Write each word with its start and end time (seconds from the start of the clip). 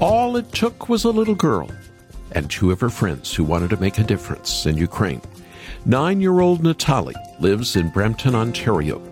All 0.00 0.36
it 0.36 0.52
took 0.52 0.88
was 0.88 1.02
a 1.02 1.10
little 1.10 1.34
girl 1.34 1.68
and 2.30 2.48
two 2.48 2.70
of 2.70 2.80
her 2.80 2.88
friends 2.88 3.34
who 3.34 3.42
wanted 3.42 3.70
to 3.70 3.80
make 3.80 3.98
a 3.98 4.04
difference 4.04 4.64
in 4.64 4.76
Ukraine. 4.76 5.20
Nine 5.86 6.20
year 6.20 6.38
old 6.38 6.62
Natalie 6.62 7.16
lives 7.40 7.74
in 7.74 7.90
Brampton, 7.90 8.36
Ontario. 8.36 9.02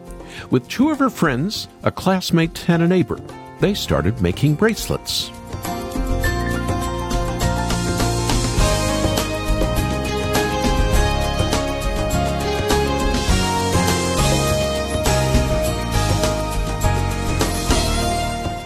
With 0.51 0.69
two 0.69 0.91
of 0.91 1.01
her 1.01 1.11
friends, 1.11 1.67
a 1.83 1.91
classmate, 1.91 2.71
and 2.71 2.85
a 2.85 2.89
neighbor, 2.89 3.19
they 3.59 3.75
started 3.75 4.23
making 4.23 4.55
bracelets. 4.55 5.31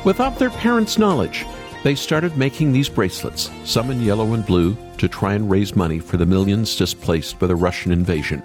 Without 0.05 0.39
their 0.39 0.51
parents' 0.51 0.99
knowledge, 0.99 1.47
they 1.83 1.95
started 1.95 2.37
making 2.37 2.73
these 2.73 2.89
bracelets, 2.89 3.51
some 3.65 3.91
in 3.91 4.03
yellow 4.03 4.35
and 4.35 4.45
blue, 4.45 4.77
to 4.99 5.09
try 5.09 5.35
and 5.35 5.51
raise 5.51 5.75
money 5.75 5.99
for 5.99 6.19
the 6.19 6.27
millions 6.27 6.77
displaced 6.77 7.39
by 7.39 7.47
the 7.47 7.57
Russian 7.57 7.91
invasion. 7.91 8.43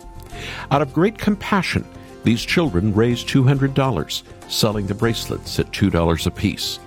Out 0.71 0.81
of 0.81 0.93
great 0.93 1.17
compassion, 1.17 1.85
these 2.23 2.41
children 2.41 2.93
raised 2.93 3.27
$200, 3.27 4.23
selling 4.49 4.87
the 4.87 4.93
bracelets 4.93 5.59
at 5.59 5.71
$2 5.71 6.25
apiece. 6.25 6.79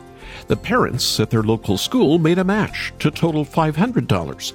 The 0.46 0.56
parents 0.56 1.20
at 1.20 1.30
their 1.30 1.42
local 1.42 1.76
school 1.76 2.18
made 2.18 2.38
a 2.38 2.44
match 2.44 2.94
to 3.00 3.10
total 3.10 3.44
$500. 3.44 4.52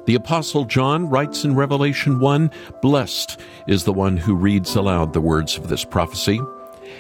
The 0.07 0.15
Apostle 0.15 0.65
John 0.65 1.09
writes 1.09 1.45
in 1.45 1.57
Revelation 1.57 2.21
1 2.21 2.51
Blessed 2.83 3.41
is 3.67 3.85
the 3.85 3.93
one 3.93 4.17
who 4.17 4.35
reads 4.35 4.77
aloud 4.77 5.13
the 5.13 5.21
words 5.21 5.57
of 5.57 5.69
this 5.69 5.85
prophecy 5.85 6.41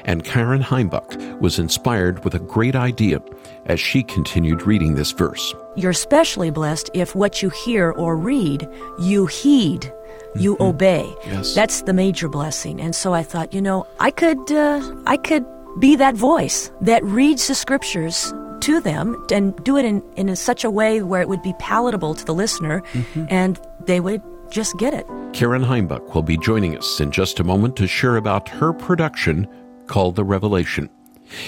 and 0.06 0.25
Karen 0.25 0.62
Heimbuch 0.62 1.41
was 1.41 1.59
inspired 1.59 2.25
with 2.25 2.34
a 2.34 2.39
great 2.39 2.75
idea 2.75 3.21
as 3.67 3.81
she 3.81 4.03
continued 4.03 4.62
reading 4.62 4.94
this 4.94 5.11
verse. 5.11 5.55
You're 5.75 5.91
especially 5.91 6.50
blessed 6.50 6.89
if 6.94 7.15
what 7.15 7.43
you 7.43 7.50
hear 7.50 7.91
or 7.91 8.17
read, 8.17 8.67
you 9.00 9.27
heed, 9.27 9.93
you 10.37 10.55
mm-hmm. 10.55 10.62
obey. 10.62 11.15
Yes. 11.27 11.55
That's 11.55 11.83
the 11.83 11.93
major 11.93 12.28
blessing. 12.28 12.81
And 12.81 12.94
so 12.94 13.12
I 13.12 13.22
thought, 13.22 13.53
you 13.53 13.61
know, 13.61 13.87
I 14.00 14.11
could, 14.11 14.50
uh, 14.50 14.94
I 15.06 15.17
could 15.17 15.44
be 15.78 15.97
that 15.97 16.15
voice 16.15 16.71
that 16.81 17.05
reads 17.05 17.49
the 17.49 17.55
scriptures 17.55 18.33
to 18.61 18.81
them 18.81 19.23
and 19.31 19.55
do 19.65 19.77
it 19.77 19.84
in, 19.84 20.03
in 20.17 20.34
such 20.37 20.65
a 20.65 20.71
way 20.71 21.03
where 21.03 21.21
it 21.21 21.28
would 21.28 21.43
be 21.43 21.55
palatable 21.59 22.15
to 22.15 22.25
the 22.25 22.34
listener 22.34 22.81
mm-hmm. 22.93 23.27
and 23.28 23.61
they 23.84 24.00
would 24.00 24.23
just 24.50 24.78
get 24.78 24.94
it. 24.94 25.06
Karen 25.33 25.62
Heimbuch 25.62 26.15
will 26.15 26.23
be 26.23 26.38
joining 26.38 26.78
us 26.78 27.00
in 27.00 27.11
just 27.11 27.41
a 27.41 27.44
moment 27.44 27.77
to 27.77 27.87
share 27.87 28.17
about 28.17 28.49
her 28.49 28.73
production 28.73 29.47
called 29.86 30.16
The 30.16 30.24
Revelation. 30.24 30.91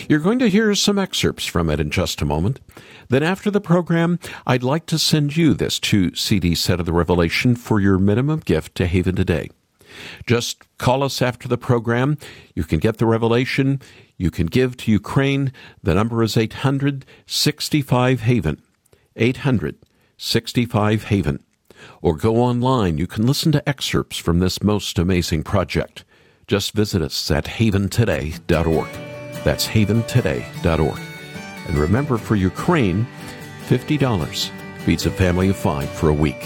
You're 0.08 0.18
going 0.18 0.38
to 0.40 0.48
hear 0.48 0.74
some 0.74 0.98
excerpts 0.98 1.46
from 1.46 1.70
it 1.70 1.80
in 1.80 1.90
just 1.90 2.20
a 2.20 2.26
moment. 2.26 2.60
Then, 3.08 3.22
after 3.22 3.50
the 3.50 3.60
program, 3.60 4.18
I'd 4.46 4.62
like 4.62 4.86
to 4.86 4.98
send 4.98 5.36
you 5.36 5.54
this 5.54 5.78
two 5.78 6.14
CD 6.14 6.54
set 6.54 6.80
of 6.80 6.86
the 6.86 6.92
Revelation 6.92 7.54
for 7.56 7.80
your 7.80 7.98
minimum 7.98 8.40
gift 8.40 8.74
to 8.76 8.86
Haven 8.86 9.16
Today. 9.16 9.50
Just 10.26 10.64
call 10.78 11.02
us 11.02 11.22
after 11.22 11.48
the 11.48 11.58
program. 11.58 12.18
You 12.54 12.64
can 12.64 12.78
get 12.78 12.98
the 12.98 13.06
Revelation. 13.06 13.80
You 14.16 14.30
can 14.30 14.46
give 14.46 14.76
to 14.78 14.92
Ukraine. 14.92 15.52
The 15.82 15.94
number 15.94 16.22
is 16.22 16.36
865 16.36 18.20
Haven. 18.20 18.62
865 19.16 21.04
Haven. 21.04 21.42
Or 22.02 22.16
go 22.16 22.36
online. 22.36 22.98
You 22.98 23.06
can 23.06 23.26
listen 23.26 23.52
to 23.52 23.68
excerpts 23.68 24.18
from 24.18 24.40
this 24.40 24.62
most 24.62 24.98
amazing 24.98 25.44
project. 25.44 26.04
Just 26.48 26.72
visit 26.72 27.02
us 27.02 27.30
at 27.30 27.44
haventoday.org. 27.44 28.88
That's 29.44 29.68
haventoday.org. 29.68 31.00
And 31.68 31.78
remember, 31.78 32.16
for 32.16 32.36
Ukraine, 32.36 33.06
$50 33.66 34.50
feeds 34.78 35.04
a 35.04 35.10
family 35.10 35.50
of 35.50 35.56
five 35.56 35.90
for 35.90 36.08
a 36.08 36.14
week. 36.14 36.40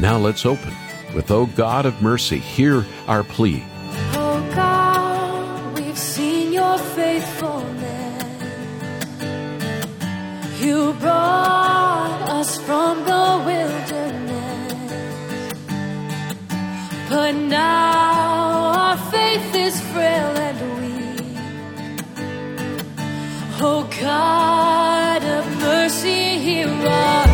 now 0.00 0.16
let's 0.16 0.46
open 0.46 0.74
with, 1.14 1.30
O 1.30 1.44
God 1.44 1.84
of 1.84 2.00
mercy, 2.00 2.38
hear 2.38 2.86
our 3.06 3.22
plea. 3.22 3.62
Oh 4.14 4.50
God, 4.54 5.78
we've 5.78 5.98
seen 5.98 6.54
your 6.54 6.78
faithfulness. 6.78 8.24
You 10.58 10.94
brought 10.94 12.30
us 12.30 12.56
from 12.56 13.04
the 13.04 13.42
wilderness. 13.44 14.22
But 17.10 17.32
now 17.34 18.41
faith 19.32 19.54
is 19.54 19.80
frail 19.92 20.36
and 20.48 20.58
weak. 20.80 21.38
Oh 23.60 23.88
God 24.00 25.22
of 25.24 25.46
mercy, 25.58 26.38
hear 26.38 26.68
our 26.68 27.31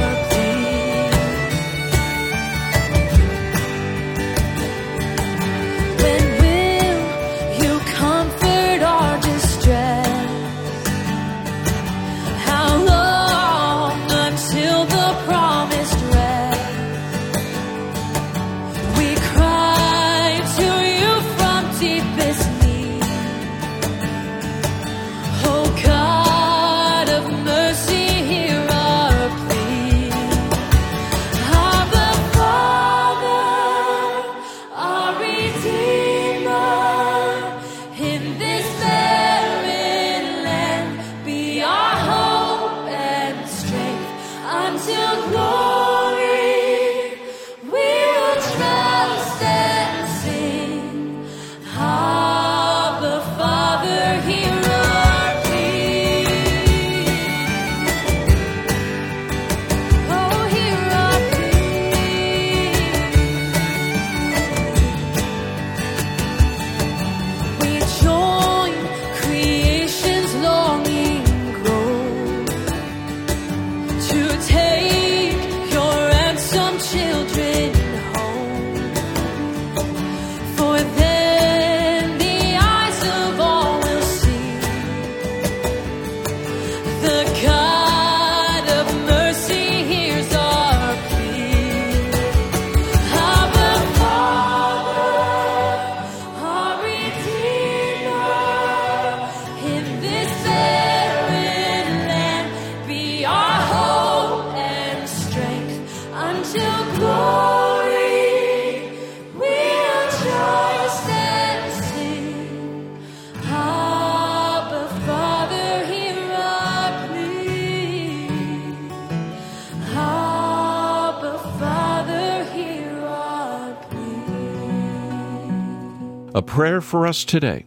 A 126.38 126.42
prayer 126.42 126.80
for 126.80 127.04
us 127.04 127.24
today. 127.24 127.66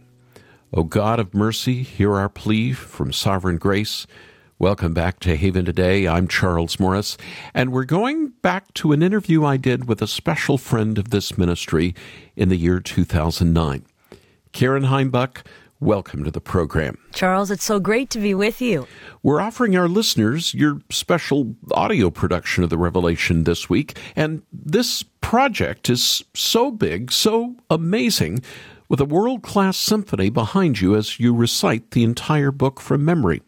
O 0.72 0.82
God 0.82 1.20
of 1.20 1.34
mercy, 1.34 1.82
hear 1.82 2.14
our 2.14 2.30
plea 2.30 2.72
from 2.72 3.12
sovereign 3.12 3.58
grace. 3.58 4.06
Welcome 4.58 4.94
back 4.94 5.20
to 5.20 5.36
Haven 5.36 5.66
Today. 5.66 6.08
I'm 6.08 6.26
Charles 6.26 6.80
Morris, 6.80 7.18
and 7.52 7.70
we're 7.70 7.84
going 7.84 8.28
back 8.40 8.72
to 8.72 8.92
an 8.92 9.02
interview 9.02 9.44
I 9.44 9.58
did 9.58 9.88
with 9.88 10.00
a 10.00 10.06
special 10.06 10.56
friend 10.56 10.96
of 10.96 11.10
this 11.10 11.36
ministry 11.36 11.94
in 12.34 12.48
the 12.48 12.56
year 12.56 12.80
2009. 12.80 13.84
Karen 14.52 14.84
Heimbuch, 14.84 15.42
welcome 15.82 16.22
to 16.22 16.30
the 16.30 16.40
program. 16.40 16.96
Charles, 17.12 17.50
it's 17.50 17.64
so 17.64 17.80
great 17.80 18.08
to 18.10 18.20
be 18.20 18.34
with 18.34 18.62
you. 18.62 18.86
We're 19.24 19.40
offering 19.40 19.76
our 19.76 19.88
listeners 19.88 20.54
your 20.54 20.80
special 20.90 21.56
audio 21.72 22.08
production 22.08 22.62
of 22.62 22.70
the 22.70 22.78
Revelation 22.78 23.42
this 23.42 23.68
week, 23.68 23.98
and 24.14 24.42
this 24.52 25.02
project 25.20 25.90
is 25.90 26.22
so 26.34 26.70
big, 26.70 27.10
so 27.10 27.56
amazing, 27.68 28.42
with 28.88 29.00
a 29.00 29.04
world 29.04 29.42
class 29.42 29.76
symphony 29.76 30.30
behind 30.30 30.80
you 30.80 30.94
as 30.94 31.18
you 31.18 31.34
recite 31.34 31.90
the 31.90 32.04
entire 32.04 32.52
book 32.52 32.80
from 32.80 33.04
memory. 33.04 33.42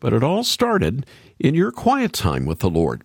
But 0.00 0.12
it 0.12 0.24
all 0.24 0.42
started 0.42 1.06
in 1.38 1.54
your 1.54 1.70
quiet 1.70 2.12
time 2.12 2.44
with 2.44 2.58
the 2.58 2.70
Lord. 2.70 3.04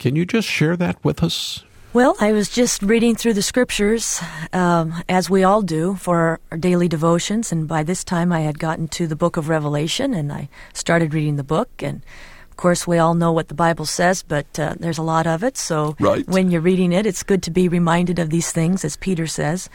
Can 0.00 0.16
you 0.16 0.26
just 0.26 0.48
share 0.48 0.76
that 0.76 1.04
with 1.04 1.22
us? 1.22 1.64
Well, 1.98 2.14
I 2.20 2.30
was 2.30 2.48
just 2.48 2.80
reading 2.82 3.16
through 3.16 3.32
the 3.32 3.42
scriptures, 3.42 4.22
um, 4.52 5.02
as 5.08 5.28
we 5.28 5.42
all 5.42 5.62
do, 5.62 5.96
for 5.96 6.38
our 6.52 6.56
daily 6.56 6.86
devotions, 6.86 7.50
and 7.50 7.66
by 7.66 7.82
this 7.82 8.04
time 8.04 8.30
I 8.32 8.42
had 8.42 8.60
gotten 8.60 8.86
to 8.90 9.08
the 9.08 9.16
book 9.16 9.36
of 9.36 9.48
Revelation, 9.48 10.14
and 10.14 10.32
I 10.32 10.48
started 10.72 11.12
reading 11.12 11.34
the 11.34 11.42
book, 11.42 11.82
and 11.82 12.02
of 12.52 12.56
course 12.56 12.86
we 12.86 12.98
all 12.98 13.14
know 13.14 13.32
what 13.32 13.48
the 13.48 13.54
Bible 13.54 13.84
says, 13.84 14.22
but 14.22 14.46
uh, 14.60 14.76
there's 14.78 14.98
a 14.98 15.02
lot 15.02 15.26
of 15.26 15.42
it, 15.42 15.56
so 15.56 15.96
right. 15.98 16.24
when 16.28 16.52
you're 16.52 16.60
reading 16.60 16.92
it, 16.92 17.04
it's 17.04 17.24
good 17.24 17.42
to 17.42 17.50
be 17.50 17.68
reminded 17.68 18.20
of 18.20 18.30
these 18.30 18.52
things, 18.52 18.84
as 18.84 18.96
Peter 18.96 19.26
says. 19.26 19.68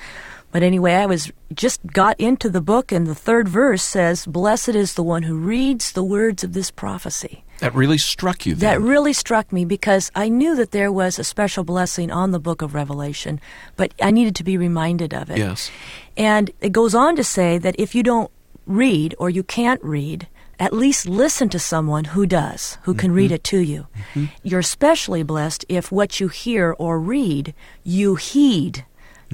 But 0.53 0.61
anyway, 0.61 0.93
I 0.93 1.07
was 1.07 1.31
just 1.51 1.83
got 1.87 2.17
into 2.19 2.47
the 2.47 2.61
book, 2.61 2.91
and 2.91 3.07
the 3.07 3.15
third 3.15 3.49
verse 3.49 3.81
says, 3.81 4.27
"Blessed 4.27 4.69
is 4.69 4.93
the 4.93 5.01
one 5.01 5.23
who 5.23 5.35
reads 5.35 5.91
the 5.91 6.03
words 6.03 6.43
of 6.43 6.53
this 6.53 6.69
prophecy." 6.69 7.43
That 7.57 7.73
really 7.73 7.97
struck 7.97 8.45
you. 8.45 8.53
Then. 8.53 8.69
That 8.69 8.87
really 8.87 9.13
struck 9.13 9.51
me 9.51 9.65
because 9.65 10.11
I 10.13 10.29
knew 10.29 10.55
that 10.55 10.69
there 10.69 10.91
was 10.91 11.17
a 11.17 11.23
special 11.23 11.63
blessing 11.63 12.11
on 12.11 12.31
the 12.31 12.39
book 12.39 12.61
of 12.61 12.75
Revelation, 12.75 13.41
but 13.75 13.95
I 13.99 14.11
needed 14.11 14.35
to 14.35 14.43
be 14.43 14.55
reminded 14.55 15.11
of 15.11 15.31
it. 15.31 15.39
Yes. 15.39 15.71
And 16.15 16.51
it 16.61 16.71
goes 16.71 16.93
on 16.93 17.15
to 17.15 17.23
say 17.23 17.57
that 17.57 17.75
if 17.79 17.95
you 17.95 18.03
don't 18.03 18.29
read 18.67 19.15
or 19.17 19.31
you 19.31 19.41
can't 19.41 19.83
read, 19.83 20.27
at 20.59 20.71
least 20.71 21.09
listen 21.09 21.49
to 21.49 21.57
someone 21.57 22.03
who 22.13 22.27
does, 22.27 22.77
who 22.83 22.93
can 22.93 23.09
mm-hmm. 23.09 23.17
read 23.17 23.31
it 23.31 23.43
to 23.45 23.57
you. 23.57 23.87
Mm-hmm. 24.13 24.25
You're 24.43 24.59
especially 24.59 25.23
blessed 25.23 25.65
if 25.67 25.91
what 25.91 26.19
you 26.19 26.27
hear 26.27 26.75
or 26.77 26.99
read, 26.99 27.55
you 27.83 28.15
heed 28.15 28.85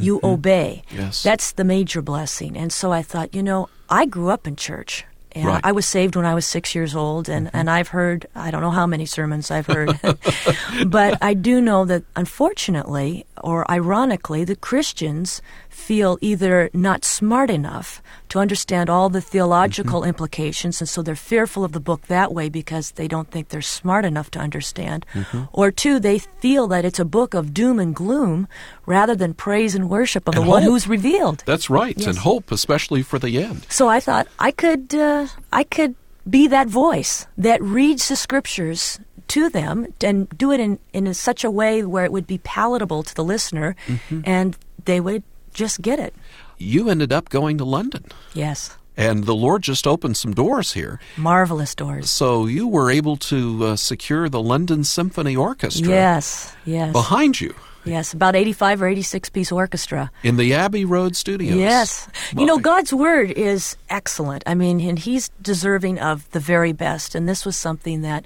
you 0.02 0.18
mm-hmm. 0.18 0.26
obey. 0.26 0.84
Yes. 0.92 1.24
That's 1.24 1.52
the 1.54 1.64
major 1.64 2.02
blessing. 2.02 2.58
And 2.58 2.72
so 2.72 2.92
I 2.92 3.02
thought, 3.02 3.34
you 3.34 3.44
know, 3.44 3.70
I 3.90 4.06
grew 4.06 4.30
up 4.30 4.48
in 4.48 4.56
church. 4.56 5.06
And 5.34 5.46
right. 5.46 5.62
I 5.64 5.72
was 5.74 5.86
saved 5.86 6.16
when 6.16 6.26
I 6.26 6.34
was 6.34 6.48
six 6.48 6.74
years 6.74 6.96
old, 6.96 7.30
and, 7.30 7.48
mm-hmm. 7.48 7.56
and 7.56 7.70
I've 7.70 7.90
heard, 7.90 8.26
I 8.34 8.50
don't 8.50 8.62
know 8.62 8.72
how 8.72 8.88
many 8.88 9.06
sermons 9.06 9.52
I've 9.52 9.68
heard, 9.68 10.00
but 10.88 11.20
I 11.22 11.36
do 11.36 11.62
know 11.62 11.86
that 11.86 12.04
unfortunately, 12.16 13.28
or 13.44 13.70
ironically, 13.70 14.44
the 14.44 14.56
Christians 14.56 15.44
feel 15.80 16.18
either 16.22 16.70
not 16.74 17.06
smart 17.06 17.50
enough 17.50 18.02
to 18.30 18.40
understand 18.40 18.90
all 18.90 19.10
the 19.10 19.22
theological 19.22 20.02
mm-hmm. 20.02 20.10
implications, 20.10 20.82
and 20.82 20.90
so 20.90 21.02
they're 21.02 21.16
fearful 21.16 21.64
of 21.64 21.72
the 21.72 21.80
book 21.80 22.08
that 22.08 22.34
way 22.34 22.50
because 22.50 22.92
they 22.92 23.08
don't 23.08 23.32
think 23.32 23.50
they're 23.50 23.62
smart 23.62 24.06
enough 24.06 24.30
to 24.32 24.40
understand. 24.40 25.06
Mm-hmm. 25.14 25.44
Or 25.54 25.72
two, 25.72 26.00
they 26.00 26.20
feel 26.20 26.68
that 26.68 26.86
it's 26.86 27.00
a 27.00 27.06
book 27.06 27.34
of 27.34 27.54
doom 27.54 27.80
and 27.80 27.96
gloom 27.96 28.48
rather 28.86 29.16
than 29.16 29.34
praise 29.34 29.74
and 29.74 29.90
worship 29.90 30.28
of 30.28 30.36
and 30.36 30.42
the 30.42 30.46
hope. 30.46 30.54
one 30.54 30.64
who's 30.64 30.88
revealed. 30.88 31.44
That's 31.46 31.70
right, 31.70 31.98
yes. 31.98 32.08
and 32.08 32.18
hope, 32.18 32.52
especially 32.52 33.02
for 33.02 33.18
the 33.18 33.42
end. 33.42 33.66
So 33.70 33.88
I 33.88 34.00
thought 34.00 34.28
I 34.38 34.52
could, 34.52 34.94
uh, 34.94 35.28
I 35.52 35.64
could 35.64 35.96
be 36.30 36.48
that 36.48 36.68
voice 36.68 37.26
that 37.38 37.62
reads 37.64 38.10
the 38.10 38.16
scriptures 38.16 39.00
to 39.30 39.50
them 39.50 39.88
and 40.02 40.28
do 40.38 40.52
it 40.52 40.60
in, 40.60 40.80
in 40.92 41.12
such 41.14 41.44
a 41.44 41.52
way 41.52 41.84
where 41.84 42.04
it 42.04 42.12
would 42.12 42.28
be 42.28 42.40
palatable 42.40 43.04
to 43.04 43.16
the 43.16 43.24
listener 43.24 43.76
mm-hmm. 43.88 44.22
and 44.26 44.58
they 44.86 45.00
would 45.00 45.24
just 45.60 45.82
get 45.82 46.00
it. 46.00 46.14
You 46.58 46.90
ended 46.90 47.12
up 47.12 47.28
going 47.28 47.58
to 47.58 47.66
London. 47.66 48.06
Yes. 48.34 48.78
And 48.96 49.26
the 49.26 49.36
Lord 49.36 49.62
just 49.62 49.86
opened 49.86 50.16
some 50.16 50.34
doors 50.34 50.74
here. 50.74 51.00
Marvelous 51.18 51.76
doors. 51.76 52.10
So 52.10 52.46
you 52.46 52.68
were 52.68 52.90
able 52.90 53.18
to 53.18 53.66
uh, 53.66 53.76
secure 53.76 54.30
the 54.30 54.42
London 54.42 54.84
Symphony 54.86 55.36
Orchestra. 55.36 55.88
Yes, 55.88 56.56
yes. 56.66 56.94
Behind 56.94 57.40
you. 57.40 57.54
Yes, 57.86 58.14
about 58.14 58.36
85 58.36 58.82
or 58.82 58.88
86 58.88 59.30
piece 59.30 59.52
orchestra. 59.52 60.12
In 60.24 60.38
the 60.38 60.54
Abbey 60.54 60.86
Road 60.86 61.16
studios. 61.16 61.58
Yes. 61.58 62.08
You 62.36 62.46
know, 62.46 62.58
God's 62.60 62.94
Word 62.94 63.32
is 63.32 63.78
excellent. 63.90 64.44
I 64.46 64.54
mean, 64.56 64.80
and 64.82 65.00
He's 65.00 65.30
deserving 65.42 66.00
of 66.00 66.30
the 66.32 66.40
very 66.40 66.74
best. 66.74 67.16
And 67.16 67.28
this 67.28 67.46
was 67.46 67.56
something 67.56 68.02
that 68.02 68.26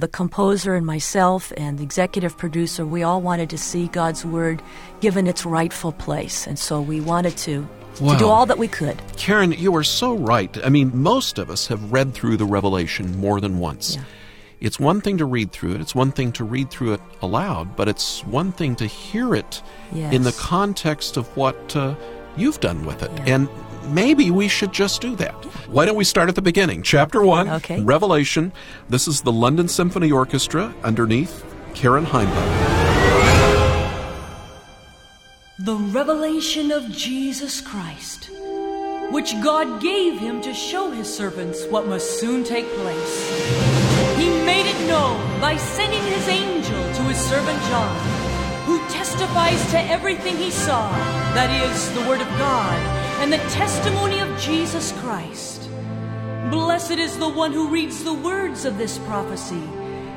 the 0.00 0.08
composer 0.08 0.74
and 0.74 0.84
myself 0.86 1.52
and 1.56 1.78
the 1.78 1.82
executive 1.82 2.36
producer, 2.36 2.86
we 2.86 3.02
all 3.02 3.20
wanted 3.20 3.50
to 3.50 3.58
see 3.58 3.88
God's 3.88 4.24
Word 4.24 4.62
given 5.00 5.26
its 5.26 5.44
rightful 5.44 5.92
place. 5.92 6.46
And 6.46 6.58
so 6.58 6.80
we 6.80 7.00
wanted 7.00 7.36
to. 7.38 7.68
To 7.96 8.16
do 8.16 8.28
all 8.28 8.46
that 8.46 8.56
we 8.56 8.66
could. 8.66 8.96
Karen, 9.18 9.52
you 9.52 9.76
are 9.76 9.82
so 9.82 10.14
right. 10.14 10.56
I 10.64 10.70
mean, 10.70 10.90
most 10.94 11.38
of 11.38 11.50
us 11.50 11.66
have 11.66 11.92
read 11.92 12.14
through 12.14 12.38
the 12.38 12.46
Revelation 12.46 13.18
more 13.18 13.42
than 13.42 13.58
once. 13.58 13.96
Yeah. 13.96 14.04
It's 14.60 14.80
one 14.80 15.02
thing 15.02 15.18
to 15.18 15.26
read 15.26 15.52
through 15.52 15.74
it, 15.74 15.80
it's 15.82 15.94
one 15.94 16.12
thing 16.12 16.32
to 16.32 16.44
read 16.44 16.70
through 16.70 16.94
it 16.94 17.00
aloud, 17.20 17.76
but 17.76 17.88
it's 17.88 18.24
one 18.24 18.52
thing 18.52 18.76
to 18.76 18.86
hear 18.86 19.34
it 19.34 19.62
yes. 19.92 20.14
in 20.14 20.22
the 20.22 20.32
context 20.32 21.18
of 21.18 21.26
what 21.36 21.76
uh, 21.76 21.94
you've 22.36 22.60
done 22.60 22.86
with 22.86 23.02
it. 23.02 23.10
Yeah. 23.16 23.34
And 23.34 23.48
maybe 23.84 24.30
we 24.30 24.48
should 24.48 24.72
just 24.72 25.00
do 25.00 25.16
that. 25.16 25.34
Why 25.68 25.84
don't 25.84 25.96
we 25.96 26.04
start 26.04 26.28
at 26.28 26.34
the 26.34 26.42
beginning? 26.42 26.82
Chapter 26.82 27.22
1, 27.22 27.48
okay. 27.48 27.80
Revelation. 27.80 28.52
This 28.88 29.06
is 29.08 29.22
the 29.22 29.32
London 29.32 29.68
Symphony 29.68 30.10
Orchestra 30.10 30.74
underneath 30.82 31.44
Karen 31.74 32.04
Heimbuch. 32.04 32.80
The 35.58 35.76
revelation 35.76 36.72
of 36.72 36.90
Jesus 36.90 37.60
Christ, 37.60 38.30
which 39.10 39.34
God 39.42 39.80
gave 39.80 40.18
him 40.18 40.40
to 40.42 40.54
show 40.54 40.90
his 40.90 41.12
servants 41.12 41.66
what 41.66 41.86
must 41.86 42.18
soon 42.18 42.44
take 42.44 42.66
place. 42.66 43.30
He 44.16 44.28
made 44.44 44.66
it 44.66 44.88
known 44.88 45.40
by 45.40 45.56
sending 45.56 46.02
his 46.02 46.28
angel 46.28 46.94
to 46.94 47.02
his 47.02 47.18
servant 47.18 47.60
John, 47.64 47.96
who 48.64 48.78
testifies 48.88 49.70
to 49.72 49.80
everything 49.80 50.36
he 50.36 50.50
saw, 50.50 50.90
that 51.34 51.50
is, 51.70 51.92
the 51.94 52.08
Word 52.08 52.20
of 52.20 52.28
God 52.38 52.99
and 53.20 53.30
the 53.30 53.50
testimony 53.50 54.18
of 54.18 54.40
Jesus 54.40 54.92
Christ. 54.92 55.68
Blessed 56.50 56.92
is 56.92 57.18
the 57.18 57.28
one 57.28 57.52
who 57.52 57.68
reads 57.68 58.02
the 58.02 58.14
words 58.14 58.64
of 58.64 58.78
this 58.78 58.96
prophecy, 59.00 59.62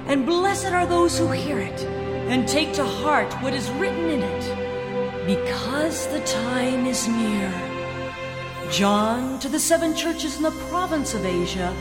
and 0.07 0.25
blessed 0.25 0.71
are 0.71 0.85
those 0.85 1.19
who 1.19 1.29
hear 1.29 1.59
it 1.59 1.83
and 2.31 2.47
take 2.47 2.71
to 2.73 2.85
heart 2.85 3.31
what 3.43 3.53
is 3.53 3.69
written 3.71 4.09
in 4.09 4.23
it, 4.23 5.27
because 5.27 6.07
the 6.07 6.21
time 6.21 6.85
is 6.85 7.05
near. 7.09 7.51
John, 8.71 9.37
to 9.39 9.49
the 9.49 9.59
seven 9.59 9.93
churches 9.93 10.37
in 10.37 10.43
the 10.43 10.59
province 10.69 11.13
of 11.13 11.25
Asia, 11.25 11.75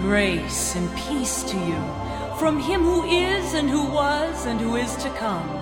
grace 0.00 0.74
and 0.74 0.90
peace 0.96 1.42
to 1.42 1.56
you, 1.58 2.38
from 2.38 2.58
him 2.58 2.80
who 2.80 3.04
is, 3.04 3.52
and 3.52 3.68
who 3.68 3.84
was, 3.90 4.46
and 4.46 4.58
who 4.58 4.76
is 4.76 4.96
to 4.96 5.10
come 5.10 5.61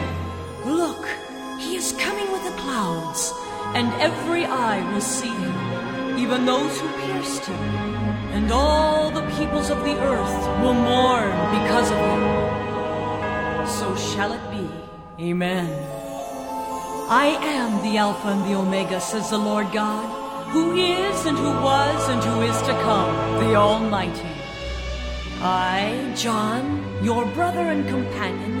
Clouds, 2.81 3.33
and 3.77 3.87
every 4.01 4.45
eye 4.45 4.81
will 4.91 5.01
see 5.01 5.35
him, 5.43 6.17
even 6.17 6.45
those 6.45 6.79
who 6.79 6.87
pierced 7.03 7.45
him, 7.45 7.63
and 8.35 8.51
all 8.51 9.11
the 9.11 9.25
peoples 9.37 9.69
of 9.69 9.79
the 9.83 9.95
earth 10.11 10.41
will 10.61 10.73
mourn 10.73 11.31
because 11.57 11.89
of 11.91 11.99
him. 12.09 12.23
So 13.77 13.95
shall 13.95 14.31
it 14.33 14.45
be. 14.55 14.67
Amen. 15.29 15.69
I 17.09 17.27
am 17.57 17.83
the 17.83 17.97
Alpha 17.97 18.29
and 18.29 18.43
the 18.45 18.57
Omega, 18.57 18.99
says 18.99 19.29
the 19.29 19.37
Lord 19.37 19.71
God, 19.71 20.05
who 20.53 20.75
is 20.75 21.25
and 21.25 21.37
who 21.37 21.53
was 21.69 22.09
and 22.09 22.23
who 22.23 22.41
is 22.41 22.59
to 22.69 22.73
come, 22.87 23.13
the 23.43 23.55
Almighty. 23.55 24.33
I, 25.43 26.13
John, 26.15 26.63
your 27.03 27.25
brother 27.37 27.65
and 27.73 27.87
companion, 27.87 28.60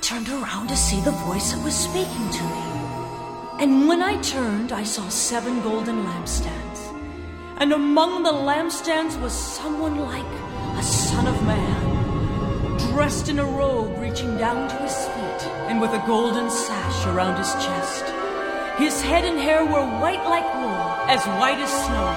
Turned 0.00 0.28
around 0.28 0.68
to 0.68 0.76
see 0.76 1.00
the 1.02 1.12
voice 1.12 1.52
that 1.52 1.62
was 1.62 1.74
speaking 1.74 2.30
to 2.30 2.42
me. 2.42 2.64
And 3.60 3.86
when 3.86 4.02
I 4.02 4.20
turned, 4.22 4.72
I 4.72 4.82
saw 4.82 5.08
seven 5.08 5.62
golden 5.62 6.04
lampstands. 6.04 6.80
And 7.58 7.72
among 7.72 8.24
the 8.24 8.32
lampstands 8.32 9.20
was 9.20 9.32
someone 9.32 10.00
like 10.00 10.32
a 10.76 10.82
son 10.82 11.28
of 11.28 11.40
man, 11.44 12.78
dressed 12.92 13.28
in 13.28 13.38
a 13.38 13.44
robe 13.44 14.00
reaching 14.00 14.36
down 14.36 14.68
to 14.68 14.76
his 14.76 14.96
feet, 14.96 15.42
and 15.68 15.80
with 15.80 15.92
a 15.92 16.02
golden 16.06 16.50
sash 16.50 17.06
around 17.06 17.36
his 17.38 17.52
chest. 17.64 18.04
His 18.78 19.00
head 19.00 19.24
and 19.24 19.38
hair 19.38 19.64
were 19.64 19.86
white 20.00 20.24
like 20.24 20.54
wool, 20.54 20.90
as 21.06 21.24
white 21.38 21.58
as 21.58 21.70
snow, 21.84 22.08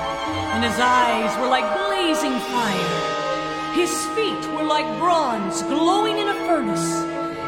and 0.55 0.63
his 0.63 0.79
eyes 0.79 1.37
were 1.37 1.47
like 1.47 1.67
blazing 1.85 2.39
fire. 2.49 3.75
His 3.75 3.93
feet 4.15 4.43
were 4.55 4.63
like 4.63 4.87
bronze 4.99 5.61
glowing 5.63 6.17
in 6.17 6.29
a 6.29 6.33
furnace, 6.47 7.03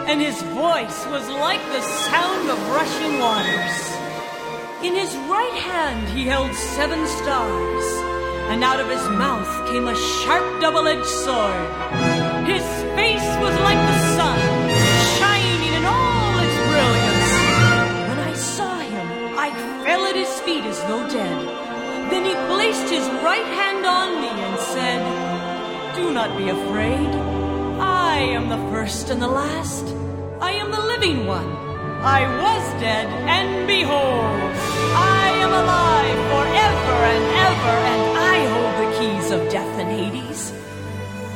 and 0.07 0.21
his 0.21 0.39
voice 0.41 1.05
was 1.07 1.27
like 1.29 1.61
the 1.73 1.81
sound 1.81 2.49
of 2.49 2.59
rushing 2.69 3.19
waters. 3.19 3.77
In 4.83 4.93
his 4.93 5.15
right 5.27 5.57
hand 5.71 6.07
he 6.09 6.25
held 6.25 6.53
seven 6.53 7.07
stars, 7.07 7.85
and 8.51 8.63
out 8.63 8.79
of 8.79 8.87
his 8.87 9.01
mouth 9.09 9.49
came 9.69 9.87
a 9.87 9.95
sharp 9.95 10.61
double 10.61 10.87
edged 10.87 11.05
sword. 11.05 11.69
His 12.45 12.65
face 12.93 13.29
was 13.41 13.55
like 13.67 13.81
the 13.91 13.99
sun, 14.17 14.39
shining 15.17 15.73
in 15.73 15.83
all 15.85 16.33
its 16.45 16.57
brilliance. 16.69 17.31
When 18.09 18.19
I 18.19 18.33
saw 18.33 18.77
him, 18.77 19.07
I 19.39 19.49
fell 19.83 20.05
at 20.05 20.15
his 20.15 20.39
feet 20.41 20.65
as 20.65 20.79
though 20.83 21.07
dead. 21.09 21.39
Then 22.11 22.23
he 22.25 22.35
placed 22.53 22.89
his 22.93 23.07
right 23.25 23.49
hand 23.59 23.83
on 23.85 24.21
me 24.21 24.29
and 24.29 24.59
said, 24.59 25.95
Do 25.95 26.13
not 26.13 26.37
be 26.37 26.49
afraid. 26.49 27.34
I 28.05 28.19
am 28.37 28.49
the 28.49 28.63
first 28.71 29.09
and 29.09 29.19
the 29.19 29.27
last. 29.27 29.85
I 30.39 30.51
am 30.51 30.69
the 30.69 30.85
living 30.93 31.25
one. 31.25 31.49
I 32.17 32.21
was 32.43 32.63
dead, 32.79 33.07
and 33.37 33.67
behold, 33.67 34.51
I 35.21 35.25
am 35.45 35.51
alive 35.63 36.19
forever 36.33 36.97
and 37.13 37.25
ever, 37.49 37.75
and 37.93 38.03
I 38.33 38.37
hold 38.53 38.73
the 38.81 38.89
keys 38.97 39.31
of 39.31 39.51
death 39.51 39.79
and 39.81 39.89
Hades. 39.89 40.53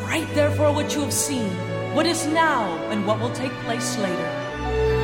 Write 0.04 0.32
therefore 0.36 0.72
what 0.72 0.94
you 0.94 1.02
have 1.02 1.12
seen, 1.12 1.50
what 1.96 2.06
is 2.06 2.28
now, 2.28 2.64
and 2.92 3.06
what 3.06 3.20
will 3.20 3.34
take 3.34 3.64
place 3.66 3.98
later. 3.98 4.30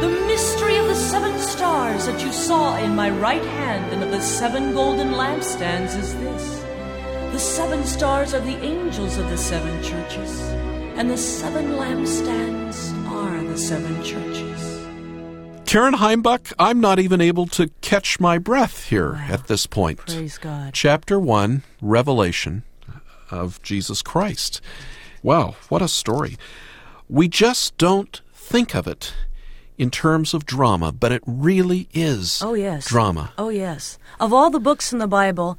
The 0.01 0.15
mystery 0.27 0.77
of 0.77 0.87
the 0.87 1.01
seven 1.11 1.35
stars 1.39 2.05
that 2.05 2.21
you 2.23 2.31
saw 2.31 2.77
in 2.77 2.95
my 2.95 3.09
right 3.09 3.45
hand 3.59 3.91
and 3.91 4.03
of 4.03 4.11
the 4.11 4.21
seven 4.21 4.73
golden 4.73 5.13
lampstands 5.13 5.97
is 5.97 6.13
this. 6.25 6.63
The 7.33 7.39
seven 7.39 7.83
stars 7.85 8.35
are 8.35 8.45
the 8.51 8.61
angels 8.63 9.17
of 9.17 9.27
the 9.31 9.37
seven 9.37 9.75
churches, 9.83 10.31
and 10.95 11.09
the 11.09 11.17
seven 11.17 11.71
lampstands 11.73 12.93
are 13.11 13.43
the 13.43 13.57
seven 13.57 14.01
churches. 14.03 14.81
Karen 15.65 15.95
Heimbuch, 15.95 16.53
I'm 16.59 16.79
not 16.79 16.99
even 16.99 17.19
able 17.21 17.47
to 17.47 17.69
catch 17.81 18.19
my 18.19 18.37
breath 18.37 18.85
here 18.89 19.13
Wow. 19.13 19.27
at 19.29 19.47
this 19.47 19.65
point. 19.67 19.97
Praise 19.99 20.37
God. 20.37 20.73
Chapter 20.73 21.19
1, 21.19 21.63
Revelation 21.81 22.63
of 23.31 23.61
Jesus 23.61 24.01
Christ. 24.01 24.61
Wow, 25.23 25.55
what 25.69 25.81
a 25.81 25.87
story. 25.87 26.37
We 27.09 27.27
just 27.27 27.77
don't 27.77 28.21
think 28.33 28.75
of 28.75 28.87
it 28.87 29.13
in 29.77 29.89
terms 29.91 30.33
of 30.33 30.45
drama, 30.45 30.91
but 30.93 31.11
it 31.11 31.23
really 31.25 31.89
is 31.93 32.41
Oh, 32.41 32.53
yes. 32.53 32.85
drama. 32.87 33.33
Oh, 33.37 33.49
yes. 33.49 33.97
Of 34.19 34.31
all 34.31 34.49
the 34.49 34.59
books 34.59 34.93
in 34.93 34.99
the 34.99 35.07
Bible, 35.07 35.57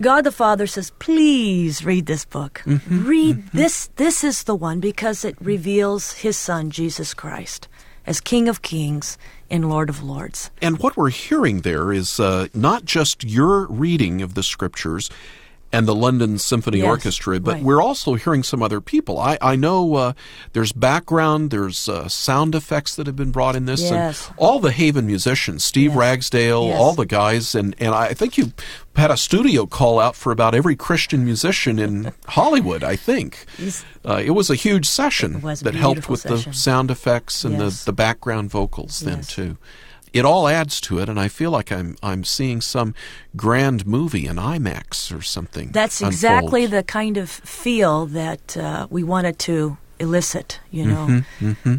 God 0.00 0.24
the 0.24 0.32
Father 0.32 0.66
says, 0.66 0.90
please 0.98 1.84
read 1.84 2.06
this 2.06 2.24
book. 2.24 2.62
Mm-hmm, 2.64 3.06
read 3.06 3.46
this. 3.52 3.88
This 3.96 4.24
is 4.24 4.44
the 4.44 4.54
one 4.54 4.80
because 4.80 5.24
it 5.24 5.36
reveals 5.40 6.12
his 6.12 6.36
son, 6.36 6.70
Jesus 6.70 7.14
Christ, 7.14 7.68
as 8.06 8.20
King 8.20 8.48
of 8.48 8.62
Kings 8.62 9.16
and 9.50 9.68
Lord 9.68 9.88
of 9.88 10.02
Lords. 10.02 10.50
And 10.60 10.78
what 10.78 10.96
we're 10.96 11.10
hearing 11.10 11.60
there 11.60 11.92
is 11.92 12.18
uh, 12.18 12.48
not 12.52 12.84
just 12.84 13.22
your 13.22 13.66
reading 13.66 14.20
of 14.20 14.34
the 14.34 14.42
scriptures 14.42 15.10
and 15.74 15.86
the 15.88 15.94
London 15.94 16.38
Symphony 16.38 16.78
Yes, 16.78 16.86
Orchestra, 16.86 17.40
but 17.40 17.54
right. 17.54 17.62
we're 17.62 17.82
also 17.82 18.14
hearing 18.14 18.42
some 18.42 18.62
other 18.62 18.80
people. 18.80 19.18
I, 19.18 19.38
I 19.42 19.56
know 19.56 19.94
uh, 19.94 20.12
there's 20.52 20.72
background, 20.72 21.50
there's 21.50 21.88
uh, 21.88 22.08
sound 22.08 22.54
effects 22.54 22.94
that 22.96 23.06
have 23.06 23.16
been 23.16 23.30
brought 23.30 23.56
in 23.56 23.66
this, 23.66 23.82
Yes. 23.82 24.28
and 24.28 24.36
all 24.38 24.60
the 24.60 24.72
Haven 24.72 25.06
musicians, 25.06 25.64
Steve 25.64 25.90
Yes. 25.90 25.98
Ragsdale, 25.98 26.62
all 26.72 26.94
the 26.94 27.06
guys, 27.06 27.54
and, 27.54 27.74
and 27.78 27.94
I 27.94 28.14
think 28.14 28.38
you 28.38 28.52
had 28.96 29.10
a 29.10 29.16
studio 29.16 29.66
call 29.66 29.98
out 29.98 30.14
for 30.14 30.30
about 30.30 30.54
every 30.54 30.76
Christian 30.76 31.24
musician 31.24 31.78
in 31.78 32.12
Hollywood, 32.28 32.84
I 32.84 32.94
think. 32.96 33.44
Uh, 34.04 34.22
it 34.24 34.30
was 34.30 34.50
a 34.50 34.54
huge 34.54 34.86
session 34.86 35.40
that 35.40 35.74
helped 35.74 36.08
with 36.08 36.20
session. 36.20 36.52
the 36.52 36.56
sound 36.56 36.90
effects 36.90 37.44
and 37.44 37.58
the, 37.60 37.82
the 37.84 37.92
background 37.92 38.50
vocals 38.50 39.00
then 39.00 39.22
too. 39.22 39.56
It 40.14 40.24
all 40.24 40.46
adds 40.48 40.80
to 40.82 41.00
it, 41.00 41.08
and 41.08 41.18
I 41.18 41.28
feel 41.28 41.50
like 41.50 41.70
I'm 41.72 41.96
I'm 42.02 42.22
seeing 42.24 42.60
some 42.62 42.94
grand 43.36 43.84
movie 43.86 44.26
in 44.26 44.36
IMAX 44.36 45.12
or 45.16 45.20
something. 45.22 45.70
That's 45.72 46.00
unfold. 46.00 46.12
exactly 46.12 46.66
the 46.66 46.82
kind 46.84 47.16
of 47.16 47.28
feel 47.28 48.06
that 48.06 48.56
uh, 48.56 48.86
we 48.90 49.02
wanted 49.02 49.38
to 49.40 49.76
elicit, 49.98 50.60
you 50.70 50.86
know, 50.86 51.22
Mm-hmm, 51.40 51.76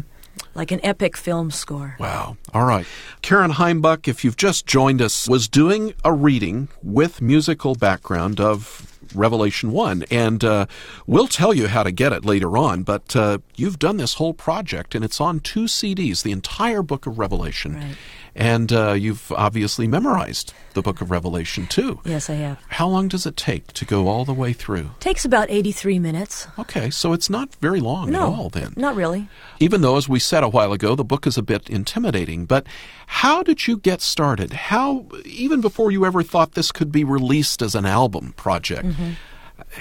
like 0.54 0.70
an 0.70 0.80
epic 0.84 1.16
film 1.16 1.50
score. 1.50 1.96
Wow. 1.98 2.36
All 2.52 2.64
right. 2.64 2.86
Karen 3.22 3.52
Heimbuch, 3.52 4.06
if 4.08 4.24
you've 4.24 4.36
just 4.36 4.66
joined 4.66 5.00
us, 5.02 5.26
was 5.28 5.48
doing 5.48 5.94
a 6.04 6.12
reading 6.12 6.68
with 6.82 7.20
musical 7.22 7.74
background 7.74 8.40
of 8.40 8.95
Revelation 9.16 9.72
1. 9.72 10.04
And 10.10 10.44
uh, 10.44 10.66
we'll 11.06 11.26
tell 11.28 11.52
you 11.54 11.68
how 11.68 11.82
to 11.82 11.90
get 11.90 12.12
it 12.12 12.24
later 12.24 12.56
on, 12.56 12.82
but 12.82 13.14
uh, 13.16 13.38
you've 13.56 13.78
done 13.78 13.96
this 13.96 14.14
whole 14.14 14.34
project, 14.34 14.94
and 14.94 15.04
it's 15.04 15.20
on 15.20 15.40
two 15.40 15.64
CDs, 15.64 16.22
the 16.22 16.32
entire 16.32 16.82
book 16.82 17.06
of 17.06 17.18
Revelation. 17.18 17.74
Right. 17.74 17.96
And 18.38 18.70
uh, 18.70 18.92
you've 18.92 19.32
obviously 19.32 19.86
memorized 19.88 20.52
the 20.74 20.82
book 20.82 21.00
of 21.00 21.10
Revelation, 21.10 21.66
too. 21.66 22.00
Yes, 22.04 22.28
I 22.28 22.34
have. 22.34 22.58
How 22.68 22.86
long 22.86 23.08
does 23.08 23.24
it 23.24 23.34
take 23.34 23.68
to 23.72 23.86
go 23.86 24.08
all 24.08 24.26
the 24.26 24.34
way 24.34 24.52
through? 24.52 24.90
It 24.96 25.00
Takes 25.00 25.24
about 25.24 25.50
83 25.50 25.98
minutes. 25.98 26.46
Okay, 26.58 26.90
so 26.90 27.14
it's 27.14 27.30
not 27.30 27.54
very 27.56 27.80
long 27.80 28.10
No, 28.10 28.20
at 28.20 28.38
all 28.38 28.48
then. 28.50 28.74
not 28.76 28.94
really. 28.94 29.28
Even 29.58 29.80
though, 29.80 29.96
as 29.96 30.06
we 30.06 30.18
said 30.18 30.42
a 30.44 30.50
while 30.50 30.74
ago, 30.74 30.94
the 30.94 31.02
book 31.02 31.26
is 31.26 31.38
a 31.38 31.42
bit 31.42 31.70
intimidating. 31.70 32.44
But 32.44 32.66
how 33.06 33.42
did 33.42 33.66
you 33.66 33.78
get 33.78 34.02
started? 34.02 34.52
How, 34.52 35.06
even 35.24 35.62
before 35.62 35.90
you 35.90 36.04
ever 36.04 36.22
thought 36.22 36.52
this 36.52 36.70
could 36.72 36.92
be 36.92 37.04
released 37.04 37.62
as 37.62 37.74
an 37.74 37.86
album 37.86 38.34
project, 38.36 38.84
Mm-hmm. 38.84 39.05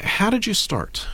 How 0.03 0.29
did 0.29 0.45
you 0.47 0.53
start? 0.53 1.07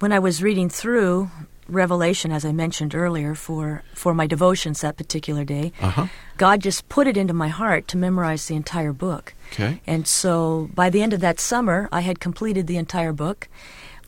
When 0.00 0.12
I 0.12 0.18
was 0.18 0.42
reading 0.42 0.68
through 0.68 1.30
Revelation, 1.68 2.32
as 2.32 2.44
I 2.44 2.52
mentioned 2.52 2.94
earlier, 2.94 3.34
for, 3.34 3.82
for 3.94 4.14
my 4.14 4.26
devotions 4.26 4.80
that 4.80 4.96
particular 4.96 5.44
day, 5.44 5.72
Uh-huh. 5.80 6.06
God 6.36 6.60
just 6.60 6.88
put 6.88 7.06
it 7.06 7.16
into 7.16 7.32
my 7.32 7.48
heart 7.48 7.86
to 7.88 7.96
memorize 7.96 8.46
the 8.46 8.56
entire 8.56 8.92
book. 8.92 9.34
Okay. 9.52 9.80
And 9.86 10.08
so 10.08 10.68
by 10.74 10.90
the 10.90 11.02
end 11.02 11.12
of 11.12 11.20
that 11.20 11.38
summer, 11.38 11.88
I 11.92 12.00
had 12.00 12.18
completed 12.18 12.66
the 12.66 12.78
entire 12.78 13.12
book. 13.12 13.48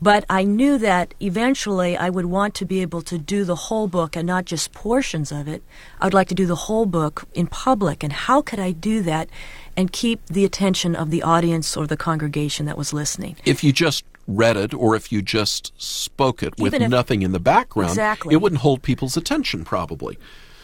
But 0.04 0.22
I 0.28 0.42
knew 0.44 0.76
that 0.78 1.14
eventually 1.20 1.96
I 1.96 2.10
would 2.10 2.26
want 2.26 2.52
to 2.56 2.66
be 2.66 2.82
able 2.82 3.00
to 3.02 3.16
do 3.16 3.42
the 3.44 3.54
whole 3.66 3.88
book 3.88 4.16
and 4.16 4.26
not 4.26 4.44
just 4.44 4.72
portions 4.72 5.32
of 5.32 5.48
it. 5.48 5.62
I 5.98 6.04
would 6.04 6.12
like 6.12 6.28
to 6.28 6.34
do 6.34 6.46
the 6.46 6.62
whole 6.66 6.84
book 6.84 7.24
in 7.32 7.46
public. 7.46 8.02
And 8.04 8.12
how 8.12 8.42
could 8.42 8.58
I 8.58 8.72
do 8.72 9.00
that 9.02 9.30
and 9.78 9.90
keep 9.90 10.18
the 10.26 10.44
attention 10.44 10.94
of 10.94 11.08
the 11.10 11.22
audience 11.22 11.74
or 11.74 11.86
the 11.86 11.96
congregation 11.96 12.66
that 12.66 12.76
was 12.76 12.92
listening? 12.92 13.36
If 13.46 13.64
you 13.64 13.72
just 13.72 14.04
read 14.26 14.58
it 14.58 14.74
or 14.74 14.94
if 14.94 15.10
you 15.10 15.22
just 15.22 15.72
spoke 15.80 16.42
it 16.42 16.52
with 16.58 16.74
if- 16.74 16.90
nothing 16.90 17.22
in 17.22 17.32
the 17.32 17.40
background, 17.40 17.92
Exactly. 17.92 18.34
it 18.34 18.42
wouldn't 18.42 18.60
hold 18.60 18.82
people's 18.82 19.16
attention 19.16 19.64
probably. 19.64 20.18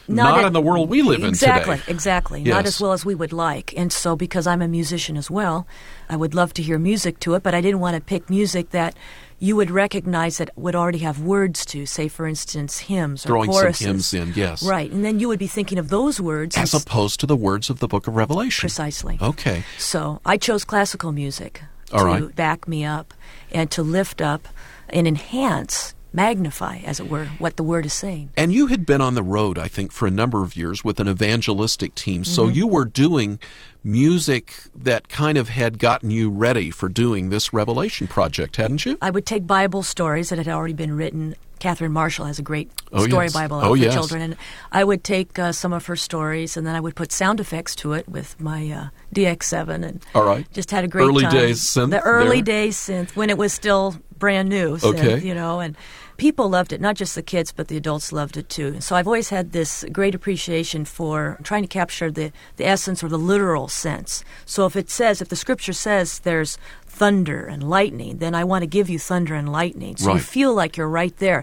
Not 0.09 0.31
Not, 0.31 0.39
at- 0.41 0.47
in 0.49 0.53
the 0.53 0.61
world 0.61 0.91
we 0.91 1.03
live 1.03 1.23
exactly, 1.25 1.75
in 1.75 1.81
today. 1.81 1.93
Exactly, 1.93 2.41
Yes. 2.43 2.55
Not 2.55 2.67
as 2.67 2.81
well 2.81 2.93
as 2.93 3.05
we 3.07 3.15
would 3.15 3.33
like. 3.33 3.73
And 3.77 3.93
so, 3.93 4.17
because 4.17 4.45
I'm 4.47 4.61
a 4.61 4.67
musician 4.69 5.17
as 5.17 5.31
well, 5.31 5.67
I 6.11 6.17
would 6.17 6.35
love 6.35 6.53
to 6.55 6.63
hear 6.63 6.79
music 6.81 7.21
to 7.21 7.35
it, 7.35 7.43
but 7.45 7.55
I 7.55 7.61
didn't 7.61 7.79
want 7.81 7.95
to 7.95 8.01
pick 8.03 8.29
music 8.29 8.71
that 8.71 8.95
you 9.41 9.57
would 9.57 9.71
recognize 9.71 10.37
that 10.39 10.51
would 10.55 10.77
already 10.77 10.99
have 10.99 11.21
words 11.21 11.65
to, 11.67 11.87
say, 11.87 12.09
for 12.09 12.27
instance, 12.27 12.79
hymns 12.79 13.25
or 13.25 13.29
Throwing 13.29 13.53
some 13.53 13.73
hymns 13.73 14.15
in, 14.15 14.33
yes. 14.37 14.63
Right, 14.63 14.91
and 14.93 15.03
then 15.03 15.19
you 15.19 15.29
would 15.29 15.39
be 15.39 15.47
thinking 15.47 15.79
of 15.79 15.89
those 15.89 16.21
words. 16.21 16.57
As 16.57 16.75
opposed 16.75 17.21
to 17.21 17.27
the 17.27 17.37
words 17.37 17.71
of 17.71 17.81
the 17.81 17.89
book 17.89 18.07
of 18.07 18.15
Revelation. 18.15 18.61
Precisely. 18.61 19.19
Okay. 19.21 19.65
So 19.79 20.21
I 20.27 20.37
chose 20.37 20.65
classical 20.65 21.11
music 21.11 21.63
All 21.91 22.01
to 22.01 22.05
right. 22.05 22.37
back 22.37 22.69
me 22.69 22.85
up 22.85 23.15
and 23.51 23.71
to 23.73 23.83
lift 23.83 24.21
up 24.21 24.47
and 24.91 25.09
enhance 25.09 25.95
magnify, 26.13 26.79
as 26.79 26.99
it 27.01 27.09
were, 27.09 27.27
what 27.39 27.57
the 27.57 27.63
word 27.63 27.87
is 27.87 27.93
saying. 27.93 28.31
And 28.37 28.53
you 28.53 28.67
had 28.67 28.85
been 28.87 29.01
on 29.01 29.15
the 29.15 29.23
road, 29.23 29.59
I 29.59 29.69
think, 29.69 29.93
for 29.93 30.07
a 30.07 30.11
number 30.11 30.43
of 30.43 30.57
years 30.57 30.83
with 30.85 31.01
an 31.01 31.09
evangelistic 31.09 31.95
team. 31.95 32.25
So 32.25 32.45
Mm-hmm. 32.47 32.55
you 32.57 32.67
were 32.67 32.85
doing 32.85 33.39
music 33.85 34.55
that 34.75 35.09
kind 35.09 35.39
of 35.39 35.49
had 35.49 35.79
gotten 35.79 36.11
you 36.11 36.31
ready 36.31 36.71
for 36.71 36.89
doing 36.89 37.31
this 37.31 37.53
Revelation 37.53 38.07
project, 38.07 38.57
hadn't 38.57 38.85
you? 38.85 38.99
I 39.01 39.11
would 39.11 39.27
take 39.27 39.47
Bible 39.47 39.83
stories 39.83 40.29
that 40.29 40.39
had 40.39 40.49
already 40.49 40.75
been 40.75 40.97
written. 40.97 41.35
Catherine 41.59 41.93
Marshall 41.93 42.25
has 42.25 42.39
a 42.39 42.43
great 42.43 42.71
Oh, 42.91 43.07
story 43.07 43.27
yes. 43.27 43.35
Bible 43.35 43.61
Oh, 43.63 43.69
for 43.71 43.77
yes. 43.77 43.93
children, 43.93 44.23
and 44.23 44.37
I 44.73 44.83
would 44.83 45.05
take 45.05 45.39
uh, 45.39 45.53
some 45.53 45.75
of 45.75 45.85
her 45.87 45.97
stories, 45.97 46.57
and 46.57 46.67
then 46.67 46.75
I 46.75 46.81
would 46.81 46.95
put 46.97 47.13
sound 47.13 47.39
effects 47.39 47.75
to 47.77 47.93
it 47.93 48.09
with 48.09 48.41
my 48.41 48.71
uh, 48.71 48.89
DX7, 49.15 49.85
and 49.87 50.03
All 50.15 50.25
right. 50.25 50.51
just 50.53 50.71
had 50.71 50.85
a 50.85 50.89
great 50.89 51.05
Early 51.05 51.23
time. 51.25 51.33
days 51.33 51.61
synth 51.61 51.91
the 51.91 52.01
early 52.01 52.37
there? 52.41 52.55
days 52.65 52.77
synth 52.79 53.15
when 53.15 53.29
it 53.29 53.37
was 53.37 53.53
still 53.53 53.95
brand 54.19 54.49
new. 54.49 54.79
Synth, 54.79 54.99
Okay. 54.99 55.19
you 55.21 55.35
know, 55.35 55.61
and 55.61 55.77
people 56.21 56.51
loved 56.51 56.73
it. 56.75 56.83
Not 56.83 56.97
just 56.97 57.15
the 57.15 57.23
kids, 57.23 57.51
but 57.51 57.69
the 57.69 57.79
adults 57.79 58.13
loved 58.13 58.37
it 58.37 58.51
too. 58.51 58.79
So 58.83 58.95
I've 58.95 59.07
always 59.07 59.31
had 59.31 59.53
this 59.53 59.87
great 59.91 60.15
appreciation 60.15 60.85
for 60.85 61.39
trying 61.43 61.63
to 61.63 61.69
capture 61.69 62.11
the 62.11 62.31
the 62.57 62.67
essence 62.67 63.03
or 63.03 63.09
the 63.09 63.19
literal 63.33 63.69
sense. 63.69 64.23
So 64.45 64.67
if 64.67 64.77
it 64.77 64.91
says, 64.91 65.23
if 65.23 65.31
the 65.31 65.37
scripture 65.45 65.73
says 65.73 66.19
there's 66.19 66.59
thunder 66.87 67.47
and 67.47 67.63
lightning, 67.63 68.19
then 68.19 68.35
I 68.35 68.45
want 68.45 68.63
to 68.63 68.67
give 68.67 68.91
you 68.91 68.99
thunder 68.99 69.35
and 69.35 69.51
lightning. 69.51 69.97
So 69.97 70.13
you 70.13 70.21
feel 70.21 70.53
like 70.55 70.77
you're 70.77 70.89
right 71.03 71.17
there. 71.17 71.43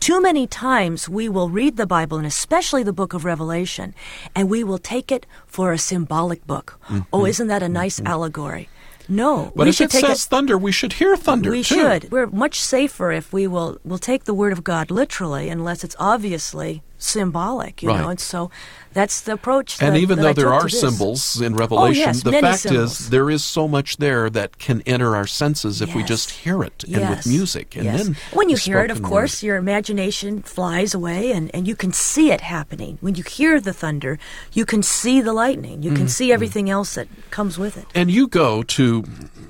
Too 0.00 0.20
many 0.20 0.48
times 0.48 1.08
we 1.08 1.28
will 1.28 1.48
read 1.48 1.76
the 1.76 1.86
Bible, 1.86 2.18
and 2.18 2.26
especially 2.26 2.82
the 2.82 2.92
book 2.92 3.14
of 3.14 3.24
Revelation, 3.24 3.94
and 4.34 4.50
we 4.50 4.64
will 4.64 4.78
take 4.78 5.12
it 5.12 5.24
for 5.46 5.72
a 5.72 5.78
symbolic 5.78 6.44
book. 6.46 6.78
Mm-hmm. 6.88 7.00
Oh, 7.12 7.26
isn't 7.26 7.46
that 7.46 7.62
a 7.62 7.66
mm-hmm. 7.66 7.82
nice 7.84 8.00
allegory? 8.00 8.68
No. 9.08 9.52
But 9.54 9.64
we 9.64 9.70
if 9.70 9.76
should 9.76 9.84
it 9.86 9.90
take 9.90 10.06
says 10.06 10.24
thunder, 10.24 10.58
we 10.58 10.72
should 10.72 10.94
hear 10.94 11.16
thunder 11.16 11.48
too. 11.48 11.52
we 11.52 11.62
too. 11.62 11.74
should. 11.74 12.10
We're 12.10 12.26
much 12.26 12.60
safer 12.60 13.12
if 13.12 13.32
we 13.32 13.46
will 13.46 13.78
will 13.84 13.98
take 13.98 14.24
the 14.24 14.34
word 14.34 14.52
of 14.52 14.64
God 14.64 14.90
literally, 14.90 15.48
unless 15.48 15.84
it's 15.84 15.96
obviously 15.98 16.82
symbolic. 16.98 17.82
You 17.82 17.88
Right. 17.90 18.00
know, 18.00 18.08
and 18.08 18.20
so 18.20 18.50
that's 18.92 19.20
the 19.20 19.32
approach. 19.32 19.80
And 19.82 19.96
even 19.96 20.16
that 20.18 20.22
though 20.22 20.28
I 20.30 20.32
there 20.32 20.52
are 20.54 20.68
symbols 20.68 21.40
in 21.40 21.54
Revelation, 21.54 22.00
yes, 22.14 22.22
the 22.22 22.32
fact 22.32 22.60
symbols. 22.60 23.00
is 23.00 23.10
there 23.10 23.28
is 23.30 23.44
so 23.44 23.68
much 23.68 23.98
there 23.98 24.30
that 24.30 24.58
can 24.58 24.80
enter 24.86 25.14
our 25.14 25.26
senses 25.26 25.82
if 25.82 25.94
we 25.94 26.02
just 26.02 26.30
hear 26.30 26.62
it 26.62 26.84
and 26.84 27.08
with 27.10 27.26
music. 27.26 27.76
And 27.76 27.84
Yes. 27.84 28.04
then 28.04 28.16
when 28.32 28.48
you 28.48 28.56
hear 28.56 28.78
it, 28.80 28.90
of 28.90 29.02
course, 29.02 29.42
word. 29.42 29.46
your 29.46 29.56
imagination 29.56 30.42
flies 30.42 30.94
away, 30.94 31.32
and, 31.32 31.50
and 31.54 31.68
you 31.68 31.76
can 31.76 31.92
see 31.92 32.30
it 32.30 32.40
happening. 32.40 32.98
When 33.00 33.14
you 33.14 33.22
hear 33.22 33.60
the 33.60 33.72
thunder, 33.74 34.18
you 34.52 34.64
can 34.64 34.82
see 34.82 35.20
the 35.20 35.32
lightning. 35.32 35.82
You 35.82 35.90
Mm-hmm. 35.90 35.96
can 35.98 36.08
see 36.08 36.32
everything 36.32 36.68
else 36.70 36.94
that 36.94 37.08
comes 37.30 37.58
with 37.58 37.76
it. 37.76 37.86
And 37.94 38.10
you 38.10 38.26
go 38.28 38.62
to 38.62 39.04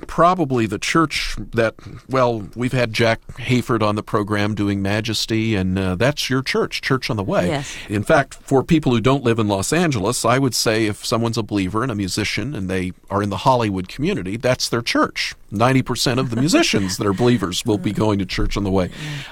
probably 0.07 0.67
the 0.67 0.79
church 0.79 1.37
that, 1.55 1.75
well, 2.09 2.49
we've 2.55 2.73
had 2.73 2.93
Jack 2.93 3.21
Hayford 3.39 3.83
on 3.83 3.97
the 3.97 4.03
program 4.03 4.55
doing 4.55 4.83
Majesty, 4.83 5.55
and 5.55 5.79
uh, 5.79 5.95
that's 5.97 6.29
your 6.31 6.43
church, 6.43 6.81
Church 6.81 7.11
on 7.11 7.17
the 7.17 7.25
Way. 7.25 7.46
Yes. 7.49 7.77
In 7.89 8.03
fact, 8.03 8.35
for 8.35 8.63
people 8.63 8.93
who 8.93 9.01
don't 9.01 9.25
live 9.25 9.39
in 9.39 9.49
Los 9.49 9.73
Angeles, 9.73 10.25
I 10.25 10.39
would 10.39 10.55
say 10.55 10.87
if 10.87 11.05
someone's 11.05 11.39
a 11.39 11.43
believer 11.43 11.83
and 11.83 11.93
a 11.93 11.95
musician 11.95 12.55
and 12.55 12.69
they 12.69 12.93
are 13.11 13.23
in 13.23 13.31
the 13.31 13.39
Hollywood 13.39 13.89
community, 13.89 14.37
that's 14.37 14.69
their 14.69 14.83
church. 14.83 15.35
90% 15.53 16.19
of 16.19 16.31
the 16.31 16.37
musicians 16.41 16.97
that 16.97 17.07
are 17.07 17.13
believers 17.13 17.65
will 17.65 17.79
be 17.79 17.93
going 17.93 18.19
to 18.19 18.27
Church 18.27 18.57
on 18.57 18.65
the 18.65 18.71
Way. 18.71 18.91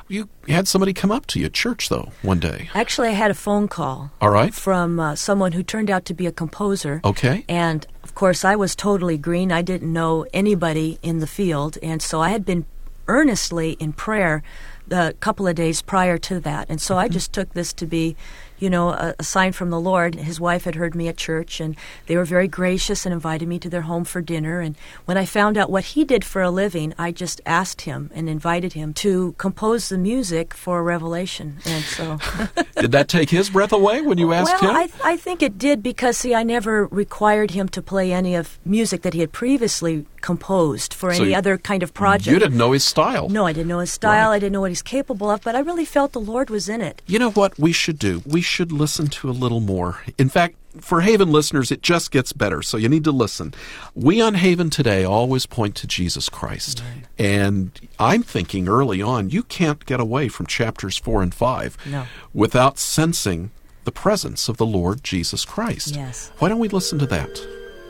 You 0.09 0.29
had 0.48 0.68
somebody 0.68 0.92
come 0.92 1.11
up 1.11 1.27
to 1.27 1.40
you 1.40 1.46
at 1.46 1.53
church, 1.53 1.88
though, 1.88 2.12
one 2.22 2.38
day. 2.38 2.70
Actually, 2.74 3.09
I 3.09 3.12
had 3.12 3.31
a 3.31 3.35
phone 3.35 3.68
call. 3.68 4.11
All 4.20 4.31
right. 4.31 4.55
From 4.55 5.00
uh, 5.00 5.14
someone 5.16 5.53
who 5.53 5.62
turned 5.62 5.90
out 5.90 6.05
to 6.07 6.14
be 6.14 6.27
a 6.27 6.33
composer. 6.33 7.00
Okay. 7.05 7.44
And 7.48 7.87
of 8.03 8.14
course, 8.14 8.44
I 8.44 8.57
was 8.57 8.77
totally 8.77 9.18
green. 9.18 9.50
I 9.50 9.62
didn't 9.62 9.92
know 9.92 10.27
anybody 10.33 10.98
in 11.03 11.18
the 11.18 11.27
field. 11.27 11.79
And 11.83 12.00
so 12.00 12.20
I 12.20 12.29
had 12.29 12.44
been 12.44 12.66
earnestly 13.09 13.72
in 13.72 13.92
prayer 13.92 14.42
the 14.87 15.14
couple 15.20 15.47
of 15.47 15.55
days 15.55 15.83
prior 15.83 16.18
to 16.18 16.40
that. 16.40 16.66
And 16.68 16.81
so 16.81 16.97
I 16.97 17.07
mm-hmm. 17.07 17.14
just 17.14 17.33
took 17.33 17.53
this 17.55 17.73
to 17.75 17.87
be, 17.87 18.16
you 18.59 18.71
know, 18.71 18.90
a, 18.90 19.14
a 19.19 19.25
sign 19.25 19.53
from 19.53 19.71
the 19.71 19.81
Lord. 19.81 20.14
His 20.14 20.40
wife 20.40 20.64
had 20.64 20.75
heard 20.75 20.95
me 20.95 21.09
at 21.09 21.17
church, 21.17 21.61
and 21.61 21.77
they 22.07 22.17
were 22.17 22.25
very 22.25 22.49
gracious 22.49 23.05
and 23.05 23.12
invited 23.12 23.49
me 23.49 23.59
to 23.59 23.69
their 23.69 23.83
home 23.83 24.05
for 24.05 24.21
dinner. 24.21 24.61
And 24.61 24.77
when 25.05 25.17
I 25.17 25.25
found 25.25 25.57
out 25.57 25.71
what 25.71 25.85
he 25.85 26.05
did 26.05 26.25
for 26.25 26.43
a 26.43 26.51
living, 26.51 26.95
I 26.99 27.12
just 27.12 27.40
asked 27.47 27.83
him 27.83 28.11
and 28.14 28.29
invited 28.29 28.75
him 28.75 28.93
to 28.95 29.35
compose 29.38 29.88
the 29.88 29.99
music 29.99 30.55
for 30.55 30.79
a 30.79 30.83
Revelation. 30.83 31.59
And 31.67 31.85
so. 31.85 32.19
Did 32.77 32.93
that 32.93 33.09
take 33.09 33.31
his 33.31 33.51
breath 33.51 33.73
away 33.73 34.03
when 34.03 34.19
you 34.19 34.33
asked 34.33 34.61
well, 34.61 34.71
him? 34.71 34.90
I, 35.03 35.12
I 35.12 35.17
think 35.17 35.43
it 35.43 35.59
did 35.59 35.83
because, 35.83 36.19
see, 36.19 36.35
I 36.35 36.43
never 36.43 36.87
required 36.87 37.53
him 37.53 37.69
to 37.71 37.81
play 37.81 38.12
any 38.12 38.35
of 38.35 38.59
music 38.64 39.03
that 39.03 39.14
he 39.14 39.21
had 39.21 39.33
previously 39.33 40.07
composed 40.21 40.93
for 40.95 41.12
So 41.12 41.23
any 41.23 41.31
you- 41.33 41.37
other 41.37 41.57
kind 41.59 41.83
of 41.83 41.95
project. 41.95 42.27
You 42.27 42.38
didn't 42.38 42.59
know 42.59 42.73
his 42.73 42.85
style. 42.85 43.29
No, 43.29 43.47
I 43.47 43.53
didn't 43.53 43.69
know 43.69 43.79
his 43.81 43.93
style. 43.93 44.31
Right. 44.31 44.37
I 44.37 44.38
didn't 44.38 44.53
know 44.53 44.61
what 44.62 44.71
he's 44.71 44.83
capable 44.83 45.31
of, 45.31 45.43
but 45.43 45.55
I 45.55 45.61
really 45.61 45.85
felt 45.85 46.12
the 46.12 46.21
Lord 46.21 46.51
was 46.51 46.69
in 46.69 46.81
it. 46.81 47.03
You 47.07 47.19
know 47.19 47.31
what 47.31 47.59
we 47.59 47.73
should 47.73 47.99
do? 47.99 48.23
We 48.27 48.40
should 48.44 48.70
listen 48.72 49.09
to 49.09 49.28
a 49.28 49.33
little 49.33 49.61
more. 49.61 50.00
In 50.18 50.28
fact, 50.28 50.57
for 50.80 51.00
Haven 51.02 51.30
listeners, 51.30 51.70
it 51.70 51.83
just 51.83 52.11
gets 52.11 52.33
better, 52.33 52.61
so 52.62 52.76
you 52.76 52.88
need 52.88 53.04
to 53.04 53.12
listen. 53.12 53.54
We 53.94 54.20
on 54.20 54.35
Haven 54.35 54.70
today 54.70 55.04
always 55.04 55.46
point 55.46 55.74
to 55.76 55.87
Jesus 55.87 56.28
Christ. 56.28 56.83
And 57.18 57.70
I'm 57.98 58.22
thinking 58.22 58.68
early 58.68 59.00
on, 59.00 59.30
you 59.30 59.42
can't 59.44 59.85
get 59.87 60.00
away 60.00 60.28
from 60.28 60.46
chapters 60.46 60.98
4 60.98 61.22
and 61.22 61.35
5 61.35 61.76
No. 61.90 62.07
without 62.33 62.78
sensing 62.78 63.50
the 63.85 63.92
presence 63.92 64.48
of 64.48 64.57
the 64.57 64.66
Lord 64.66 65.04
Jesus 65.04 65.44
Christ. 65.44 65.94
Yes. 65.94 66.33
Why 66.38 66.48
don't 66.48 66.59
we 66.59 66.68
listen 66.68 66.98
to 67.00 67.07
that? 67.07 67.40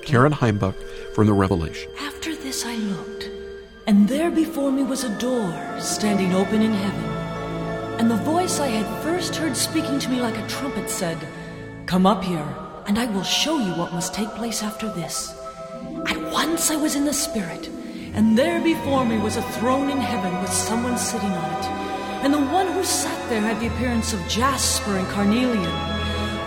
Karen 0.03 0.33
Heimbuch 0.33 0.75
from 1.15 1.27
the 1.27 1.33
Revelation. 1.33 1.91
After 2.01 2.35
this 2.37 2.67
I 2.67 2.77
looked, 2.77 3.31
and 3.87 4.07
there 4.09 4.31
before 4.31 4.71
me 4.71 4.83
was 4.83 5.05
a 5.05 5.19
door 5.19 5.81
standing 5.81 6.35
open 6.35 6.61
in 6.61 6.73
heaven. 6.73 7.24
And 7.99 8.11
the 8.11 8.17
voice 8.17 8.59
I 8.61 8.67
had 8.67 9.03
first 9.03 9.37
heard 9.37 9.57
speaking 9.57 9.99
to 10.01 10.09
me 10.09 10.21
like 10.21 10.37
a 10.37 10.47
trumpet 10.49 10.91
said, 10.91 11.19
Come 11.87 12.07
up 12.07 12.25
here, 12.25 12.47
and 12.87 12.99
I 12.99 13.07
will 13.07 13.23
show 13.23 13.59
you 13.59 13.73
what 13.75 13.93
must 13.93 14.13
take 14.13 14.29
place 14.31 14.63
after 14.63 14.89
this. 14.89 15.33
At 16.07 16.21
once 16.33 16.71
I 16.71 16.77
was 16.77 16.97
in 16.97 17.05
the 17.05 17.13
Spirit, 17.13 17.69
and 18.15 18.37
there 18.37 18.61
before 18.61 19.05
me 19.05 19.19
was 19.19 19.37
a 19.37 19.43
throne 19.43 19.91
in 19.91 19.99
heaven 19.99 20.41
with 20.43 20.53
someone 20.53 20.99
sitting 20.99 21.31
on 21.31 21.51
it. 21.53 21.67
And 22.25 22.35
the 22.35 22.41
one 22.53 22.67
who 22.73 22.83
sat 22.83 23.29
there 23.29 23.41
had 23.41 23.61
the 23.61 23.69
appearance 23.69 24.13
of 24.13 24.29
jasper 24.29 24.97
and 24.97 25.07
carnelian. 25.09 25.65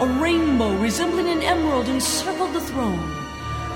A 0.01 0.19
rainbow 0.21 0.77
resembling 0.77 1.27
an 1.27 1.41
emerald 1.41 1.87
encircled 1.87 2.53
the 2.53 2.61
throne. 2.61 3.13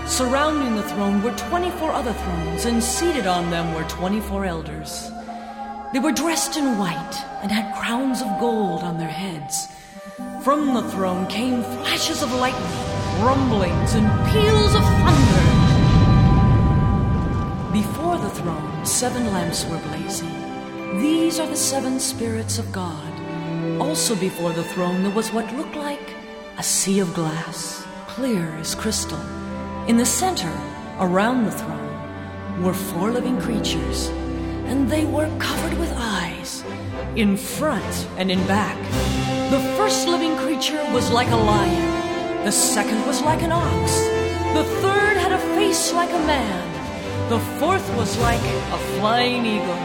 Surrounding 0.08 0.76
the 0.76 0.84
throne 0.84 1.24
were 1.24 1.36
24 1.36 1.92
other 1.92 2.14
thrones, 2.14 2.66
and 2.66 2.84
seated 2.84 3.28
on 3.28 3.50
them 3.50 3.74
were 3.74 3.84
24 3.86 4.46
elders. 4.46 5.10
They 5.94 6.00
were 6.00 6.14
dressed 6.14 6.56
in 6.56 6.78
white 6.78 7.16
and 7.42 7.52
had 7.52 7.76
crowns 7.76 8.22
of 8.22 8.40
gold 8.40 8.82
on 8.82 8.98
their 8.98 9.10
heads. 9.10 9.68
From 10.42 10.74
the 10.74 10.84
throne 10.90 11.28
came 11.28 11.64
flashes 11.64 12.24
of 12.24 12.32
lightning, 12.36 13.22
rumblings, 13.22 13.94
and 13.94 14.08
peals 14.32 14.74
of 14.74 14.84
thunder. 15.04 15.42
Before 17.74 18.18
the 18.18 18.30
throne, 18.30 18.86
seven 18.86 19.26
lamps 19.34 19.66
were 19.66 19.80
blazing. 19.90 20.32
These 21.02 21.42
are 21.42 21.48
the 21.48 21.58
seven 21.58 22.00
spirits 22.00 22.58
of 22.58 22.72
God. 22.72 23.12
Also 23.82 24.16
before 24.16 24.54
the 24.54 24.64
throne, 24.64 25.04
there 25.04 25.12
was 25.12 25.34
what 25.34 25.54
looked 25.58 25.76
like 25.76 26.16
a 26.58 26.64
sea 26.64 27.00
of 27.00 27.14
glass, 27.14 27.86
clear 28.08 28.48
as 28.56 28.76
crystal. 28.76 29.20
In 29.90 29.98
the 29.98 30.06
center, 30.06 30.52
around 31.00 31.44
the 31.44 31.52
throne, 31.52 32.62
were 32.64 32.74
four 32.74 33.12
living 33.12 33.42
creatures, 33.42 34.10
and 34.72 34.90
they 34.90 35.04
were 35.04 35.30
covered 35.38 35.78
with 35.78 35.92
eyes, 35.98 36.64
in 37.18 37.36
front 37.36 37.94
and 38.18 38.32
in 38.32 38.40
back. 38.48 38.78
The 39.52 39.60
first 39.76 40.08
living 40.08 40.34
creature 40.38 40.82
was 40.94 41.12
like 41.12 41.30
a 41.30 41.36
lion, 41.36 42.46
the 42.46 42.54
second 42.54 43.06
was 43.06 43.22
like 43.22 43.42
an 43.42 43.52
ox, 43.52 43.88
the 44.58 44.64
third 44.82 45.16
had 45.18 45.34
a 45.34 45.42
face 45.58 45.92
like 45.92 46.10
a 46.10 46.24
man, 46.36 46.64
the 47.28 47.42
fourth 47.60 47.86
was 47.98 48.18
like 48.20 48.46
a 48.78 48.80
flying 48.96 49.46
eagle. 49.46 49.82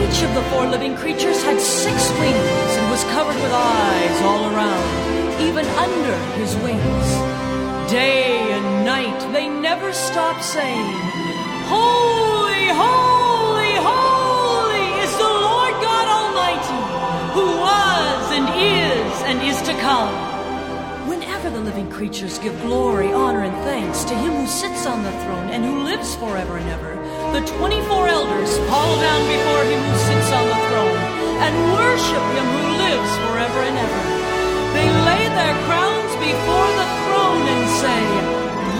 Each 0.00 0.18
of 0.26 0.32
the 0.34 0.44
four 0.50 0.64
living 0.66 0.96
creatures 0.96 1.42
had 1.42 1.60
six 1.60 1.98
wings 2.20 2.70
and 2.78 2.90
was 2.90 3.04
covered 3.16 3.36
with 3.44 3.52
eyes 3.52 4.18
all 4.22 4.42
around, 4.52 4.88
even 5.48 5.66
under 5.84 6.16
his 6.40 6.56
wings. 6.64 7.08
Day 7.90 8.52
and 8.56 8.86
night 8.86 9.20
they 9.34 9.48
never 9.50 9.92
stopped 9.92 10.44
saying, 10.44 10.94
Holy, 11.68 12.17
come. 19.88 21.08
Whenever 21.08 21.48
the 21.48 21.62
living 21.68 21.88
creatures 21.90 22.38
give 22.38 22.54
glory, 22.60 23.10
honor, 23.10 23.42
and 23.48 23.56
thanks 23.64 24.04
to 24.04 24.14
him 24.22 24.32
who 24.40 24.46
sits 24.46 24.84
on 24.84 25.02
the 25.02 25.14
throne 25.22 25.48
and 25.54 25.64
who 25.64 25.76
lives 25.90 26.14
forever 26.16 26.58
and 26.60 26.68
ever, 26.76 26.92
the 27.32 27.42
24 27.56 28.08
elders 28.18 28.52
fall 28.68 28.92
down 29.06 29.22
before 29.34 29.64
him 29.72 29.80
who 29.88 29.96
sits 30.10 30.30
on 30.38 30.46
the 30.52 30.60
throne 30.68 31.00
and 31.44 31.54
worship 31.80 32.24
him 32.36 32.46
who 32.56 32.66
lives 32.84 33.12
forever 33.24 33.60
and 33.68 33.76
ever. 33.86 34.02
They 34.76 34.88
lay 35.08 35.24
their 35.40 35.56
crowns 35.66 36.12
before 36.28 36.70
the 36.80 36.88
throne 37.04 37.44
and 37.54 37.64
say, 37.82 38.00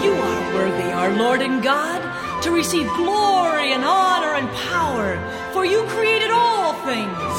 You 0.05 0.13
are 0.29 0.41
worthy, 0.57 0.89
our 1.01 1.11
Lord 1.23 1.41
and 1.41 1.63
God, 1.63 2.01
to 2.43 2.51
receive 2.51 2.87
glory 3.01 3.73
and 3.73 3.83
honor 3.83 4.33
and 4.39 4.47
power, 4.71 5.17
for 5.53 5.65
you 5.65 5.81
created 5.95 6.29
all 6.29 6.73
things, 6.85 7.33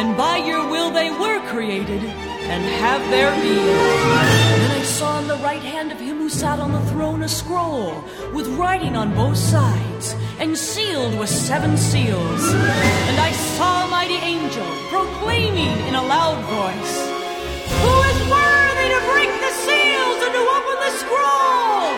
and 0.00 0.16
by 0.16 0.38
your 0.38 0.66
will 0.72 0.90
they 0.90 1.10
were 1.10 1.40
created 1.52 2.02
and 2.50 2.64
have 2.82 3.02
their 3.10 3.30
being. 3.42 3.78
Then 4.62 4.72
I 4.72 4.82
saw 4.82 5.10
on 5.20 5.28
the 5.28 5.36
right 5.36 5.62
hand 5.62 5.92
of 5.92 6.00
him 6.00 6.16
who 6.18 6.28
sat 6.28 6.58
on 6.58 6.72
the 6.72 6.84
throne 6.90 7.22
a 7.22 7.28
scroll 7.28 8.04
with 8.34 8.48
writing 8.58 8.96
on 8.96 9.14
both 9.14 9.36
sides 9.36 10.16
and 10.40 10.58
sealed 10.58 11.16
with 11.18 11.28
seven 11.28 11.76
seals. 11.76 12.44
And 13.08 13.16
I 13.20 13.30
saw 13.54 13.86
a 13.86 13.88
mighty 13.88 14.18
angel 14.34 14.66
proclaiming 14.90 15.74
in 15.88 15.94
a 15.94 16.02
loud 16.02 16.40
voice, 16.58 16.94
Who 17.82 17.94
is 18.10 18.18
worthy 18.34 18.88
to 18.94 19.00
break 19.14 19.30
the 19.46 19.52
seals 19.66 20.18
and 20.26 20.32
to 20.38 20.42
open 20.56 20.76
the 20.86 20.92
scroll? 21.02 21.94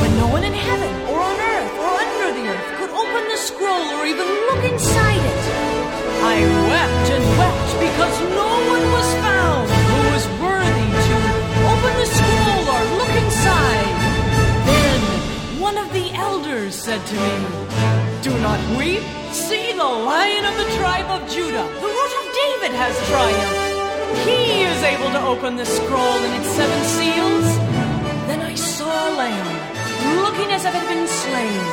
When 0.00 0.12
no 0.16 0.28
one 0.36 0.44
in 0.44 0.54
heaven 0.54 0.92
or 1.12 1.18
on 1.20 1.36
earth 1.54 1.74
or 1.84 1.90
under 2.04 2.28
the 2.38 2.44
earth 2.52 2.68
could 2.78 2.92
open 3.02 3.22
the 3.28 3.40
scroll 3.48 3.86
or 4.00 4.06
even 4.06 4.28
look 4.48 4.62
inside 4.64 5.24
it. 5.32 5.42
I 6.24 6.40
wept 6.72 7.03
said 16.84 17.06
to 17.06 17.14
me, 17.14 17.34
Do 18.20 18.32
not 18.40 18.60
weep. 18.76 19.00
See, 19.32 19.72
the 19.72 19.90
lion 20.10 20.44
of 20.44 20.54
the 20.58 20.68
tribe 20.76 21.08
of 21.08 21.20
Judah, 21.30 21.66
the 21.80 21.90
root 21.96 22.12
of 22.20 22.26
David, 22.42 22.72
has 22.76 22.94
triumphed. 23.08 24.28
He 24.28 24.68
is 24.68 24.82
able 24.82 25.10
to 25.16 25.20
open 25.24 25.56
the 25.56 25.64
scroll 25.64 26.18
and 26.26 26.34
its 26.38 26.50
seven 26.52 26.80
seals. 26.84 27.48
Then 28.28 28.42
I 28.42 28.54
saw 28.54 28.84
a 28.84 29.12
lamb, 29.16 29.48
looking 30.24 30.52
as 30.52 30.66
if 30.66 30.74
it 30.74 30.78
had 30.84 30.88
been 30.94 31.08
slain 31.08 31.64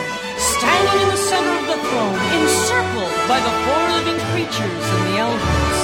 standing 0.55 1.01
in 1.03 1.09
the 1.09 1.23
center 1.31 1.53
of 1.59 1.65
the 1.67 1.79
throne, 1.89 2.19
encircled 2.39 3.15
by 3.27 3.39
the 3.47 3.53
four 3.63 3.83
living 3.97 4.19
creatures 4.31 4.85
and 4.95 5.03
the 5.09 5.17
elders. 5.27 5.79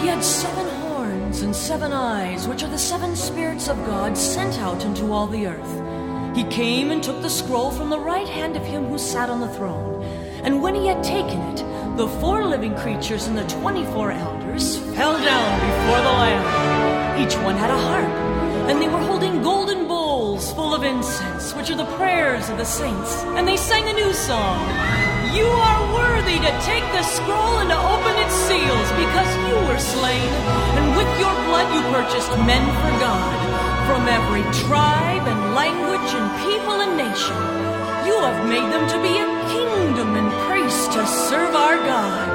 He 0.00 0.06
had 0.06 0.22
seven 0.22 0.68
horns 0.82 1.42
and 1.42 1.56
seven 1.56 1.92
eyes, 1.92 2.46
which 2.46 2.62
are 2.62 2.70
the 2.70 2.78
seven 2.78 3.16
spirits 3.16 3.66
of 3.66 3.76
God 3.84 4.16
sent 4.16 4.60
out 4.60 4.84
into 4.84 5.10
all 5.10 5.26
the 5.26 5.48
earth. 5.48 5.91
He 6.34 6.44
came 6.44 6.90
and 6.90 7.02
took 7.02 7.20
the 7.20 7.28
scroll 7.28 7.70
from 7.70 7.90
the 7.90 7.98
right 7.98 8.28
hand 8.28 8.56
of 8.56 8.64
him 8.64 8.86
who 8.86 8.98
sat 8.98 9.28
on 9.28 9.40
the 9.40 9.48
throne. 9.48 10.02
And 10.42 10.62
when 10.62 10.74
he 10.74 10.86
had 10.86 11.04
taken 11.04 11.40
it, 11.52 11.62
the 11.96 12.08
four 12.20 12.44
living 12.46 12.74
creatures 12.74 13.26
and 13.26 13.36
the 13.36 13.44
twenty-four 13.44 14.12
elders 14.12 14.78
fell 14.96 15.12
down 15.22 15.60
before 15.60 16.00
the 16.00 16.14
Lamb. 16.22 17.20
Each 17.22 17.36
one 17.36 17.56
had 17.56 17.70
a 17.70 17.76
harp, 17.76 18.08
and 18.68 18.80
they 18.80 18.88
were 18.88 18.98
holding 18.98 19.42
golden 19.42 19.86
bowls 19.86 20.52
full 20.54 20.74
of 20.74 20.82
incense, 20.82 21.54
which 21.54 21.70
are 21.70 21.76
the 21.76 21.92
prayers 21.96 22.48
of 22.48 22.56
the 22.56 22.64
saints. 22.64 23.22
And 23.36 23.46
they 23.46 23.58
sang 23.58 23.86
a 23.88 23.92
new 23.92 24.12
song. 24.14 24.58
You 25.36 25.44
are 25.44 25.94
worthy 25.94 26.38
to 26.40 26.52
take 26.64 26.84
the 26.96 27.02
scroll 27.02 27.58
and 27.60 27.68
to 27.68 27.76
open 27.76 28.16
its 28.24 28.34
seals, 28.48 28.88
because 28.96 29.30
you 29.46 29.56
were 29.68 29.78
slain, 29.78 30.32
and 30.80 30.96
with 30.96 31.10
your 31.20 31.34
blood 31.44 31.68
you 31.76 31.80
purchased 31.92 32.32
men 32.48 32.64
for 32.80 32.92
God, 33.04 33.36
from 33.86 34.08
every 34.08 34.42
tribe 34.66 35.28
and 35.28 35.41
language 35.54 36.10
and 36.16 36.26
people 36.40 36.80
and 36.80 36.96
nation. 36.96 37.36
You 38.08 38.16
have 38.24 38.48
made 38.48 38.68
them 38.72 38.88
to 38.88 38.98
be 39.04 39.14
a 39.20 39.28
kingdom 39.52 40.16
and 40.16 40.28
priests 40.48 40.88
to 40.96 41.06
serve 41.28 41.54
our 41.54 41.76
God, 41.76 42.28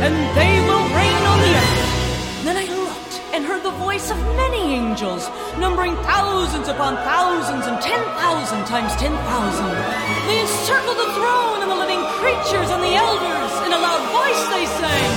and 0.00 0.14
they 0.32 0.54
will 0.64 0.84
reign 0.96 1.22
on 1.28 1.38
the 1.44 1.52
earth. 1.60 2.44
Then 2.44 2.56
I 2.56 2.66
looked 2.72 3.20
and 3.34 3.44
heard 3.44 3.62
the 3.62 3.76
voice 3.76 4.10
of 4.10 4.16
many 4.36 4.74
angels, 4.74 5.28
numbering 5.58 5.94
thousands 6.08 6.68
upon 6.68 6.96
thousands 7.04 7.66
and 7.66 7.76
ten 7.82 8.00
thousand 8.16 8.64
times 8.64 8.96
ten 8.96 9.12
thousand. 9.28 9.68
They 10.26 10.40
encircled 10.40 10.96
the 10.96 11.12
throne 11.12 11.60
and 11.62 11.70
the 11.70 11.76
living 11.76 12.00
creatures 12.16 12.70
and 12.72 12.80
the 12.82 12.94
elders. 12.96 13.52
In 13.68 13.72
a 13.76 13.80
loud 13.80 14.02
voice 14.08 14.42
they 14.56 14.64
sang, 14.80 15.12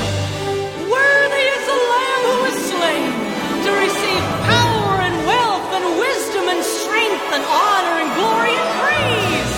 and 7.33 7.43
honor 7.47 7.95
and 8.03 8.09
glory 8.19 8.53
and 8.59 8.69
praise. 8.83 9.53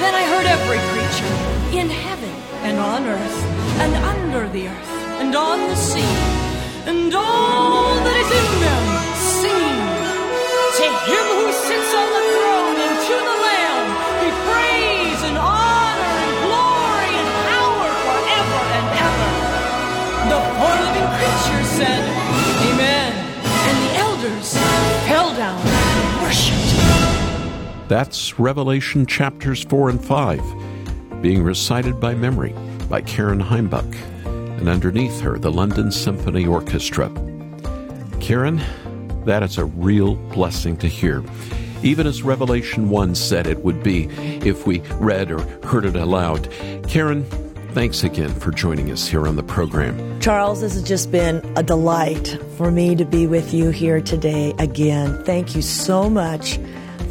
Then 0.00 0.14
I 0.14 0.24
heard 0.32 0.46
every 0.46 0.80
creature 0.88 1.34
in 1.76 1.90
heaven 1.90 2.32
and 2.64 2.78
on 2.78 3.04
earth 3.04 3.38
and 3.84 3.92
under 4.12 4.48
the 4.48 4.68
earth 4.68 4.92
and 5.20 5.34
on 5.36 5.58
the 5.68 5.76
sea 5.76 6.16
and 6.88 7.12
all 7.12 7.92
that 8.06 8.16
is 8.24 8.30
in 8.40 8.48
them 8.64 8.84
sing. 9.36 9.76
To 10.80 10.86
him 11.04 11.26
who 11.38 11.48
sits 11.68 11.92
on 11.92 12.08
the 12.16 12.24
throne 12.32 12.76
and 12.88 12.94
to 13.08 13.16
the 13.28 13.36
Lamb 13.46 13.86
be 14.24 14.30
praise 14.48 15.20
and 15.28 15.36
honor 15.36 16.12
and 16.24 16.32
glory 16.48 17.12
and 17.20 17.30
power 17.52 17.88
forever 18.08 18.60
and 18.80 18.86
ever. 19.08 19.30
The 20.32 20.40
four 20.56 20.74
living 20.88 21.08
creatures 21.20 21.68
said, 21.68 22.02
Amen. 22.72 23.12
And 23.68 23.76
the 23.84 23.92
elders 24.08 24.48
fell 25.04 25.36
down 25.36 25.60
and 25.60 26.22
worshipped. 26.24 26.63
That's 27.88 28.38
Revelation 28.38 29.04
chapters 29.04 29.62
4 29.64 29.90
and 29.90 30.02
5, 30.02 31.20
being 31.20 31.42
recited 31.42 32.00
by 32.00 32.14
memory 32.14 32.54
by 32.88 33.02
Karen 33.02 33.40
Heimbuch, 33.40 33.94
and 34.24 34.70
underneath 34.70 35.20
her, 35.20 35.38
the 35.38 35.52
London 35.52 35.92
Symphony 35.92 36.46
Orchestra. 36.46 37.10
Karen, 38.20 38.62
that 39.26 39.42
is 39.42 39.58
a 39.58 39.66
real 39.66 40.14
blessing 40.14 40.78
to 40.78 40.88
hear. 40.88 41.22
Even 41.82 42.06
as 42.06 42.22
Revelation 42.22 42.88
1 42.88 43.14
said 43.14 43.46
it 43.46 43.62
would 43.62 43.82
be 43.82 44.04
if 44.48 44.66
we 44.66 44.80
read 44.92 45.30
or 45.30 45.40
heard 45.66 45.84
it 45.84 45.94
aloud. 45.94 46.50
Karen, 46.88 47.24
thanks 47.72 48.02
again 48.02 48.32
for 48.32 48.50
joining 48.50 48.90
us 48.90 49.06
here 49.06 49.28
on 49.28 49.36
the 49.36 49.42
program. 49.42 50.20
Charles, 50.20 50.62
this 50.62 50.72
has 50.72 50.82
just 50.82 51.12
been 51.12 51.44
a 51.56 51.62
delight 51.62 52.38
for 52.56 52.70
me 52.70 52.96
to 52.96 53.04
be 53.04 53.26
with 53.26 53.52
you 53.52 53.68
here 53.68 54.00
today 54.00 54.54
again. 54.58 55.22
Thank 55.24 55.54
you 55.54 55.60
so 55.60 56.08
much 56.08 56.58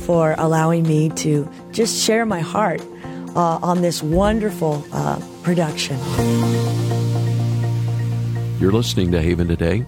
for 0.06 0.36
allowing 0.38 0.84
me 0.84 1.10
to 1.10 1.50
just 1.72 2.04
share 2.04 2.26
my 2.26 2.42
heart 2.42 2.82
uh, 3.36 3.60
on 3.62 3.82
this 3.82 4.04
wonderful 4.04 4.84
uh, 4.92 5.22
production. 5.44 5.98
You're 8.60 8.72
listening 8.72 9.12
to 9.12 9.22
Haven 9.22 9.48
Today. 9.48 9.86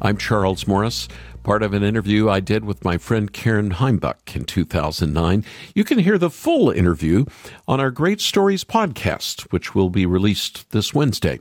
I'm 0.00 0.16
Charles 0.16 0.66
Morris, 0.66 1.08
part 1.42 1.62
of 1.62 1.72
an 1.72 1.82
interview 1.82 2.28
I 2.28 2.40
did 2.40 2.64
with 2.64 2.84
my 2.84 2.98
friend 2.98 3.32
Karen 3.32 3.70
Heimbuch 3.70 4.36
in 4.36 4.44
2009. 4.44 5.44
You 5.74 5.84
can 5.84 5.98
hear 5.98 6.18
the 6.18 6.30
full 6.30 6.70
interview 6.70 7.24
on 7.66 7.80
our 7.80 7.90
Great 7.90 8.20
Stories 8.20 8.64
podcast, 8.64 9.42
which 9.52 9.74
will 9.74 9.90
be 9.90 10.06
released 10.06 10.70
this 10.70 10.94
Wednesday. 10.94 11.40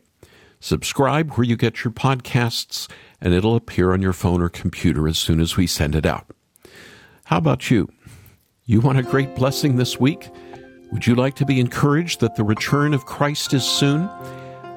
Subscribe 0.60 1.34
where 1.34 1.46
you 1.46 1.56
get 1.56 1.84
your 1.84 1.92
podcasts, 1.92 2.90
and 3.22 3.34
it'll 3.34 3.56
appear 3.56 3.94
on 3.94 4.02
your 4.02 4.14
phone 4.14 4.42
or 4.42 4.50
computer 4.50 5.08
as 5.08 5.18
soon 5.18 5.40
as 5.40 5.58
we 5.58 5.68
send 5.68 5.96
it 5.96 6.06
out. 6.06 6.26
How 7.26 7.38
about 7.38 7.70
you? 7.70 7.90
You 8.68 8.82
want 8.82 8.98
a 8.98 9.04
great 9.04 9.36
blessing 9.36 9.76
this 9.76 10.00
week? 10.00 10.32
Would 10.92 11.06
you 11.06 11.14
like 11.14 11.36
to 11.36 11.46
be 11.46 11.60
encouraged 11.60 12.20
that 12.22 12.36
the 12.36 12.44
return 12.44 12.96
of 12.96 13.06
Christ 13.06 13.54
is 13.54 13.64
soon? 13.64 14.10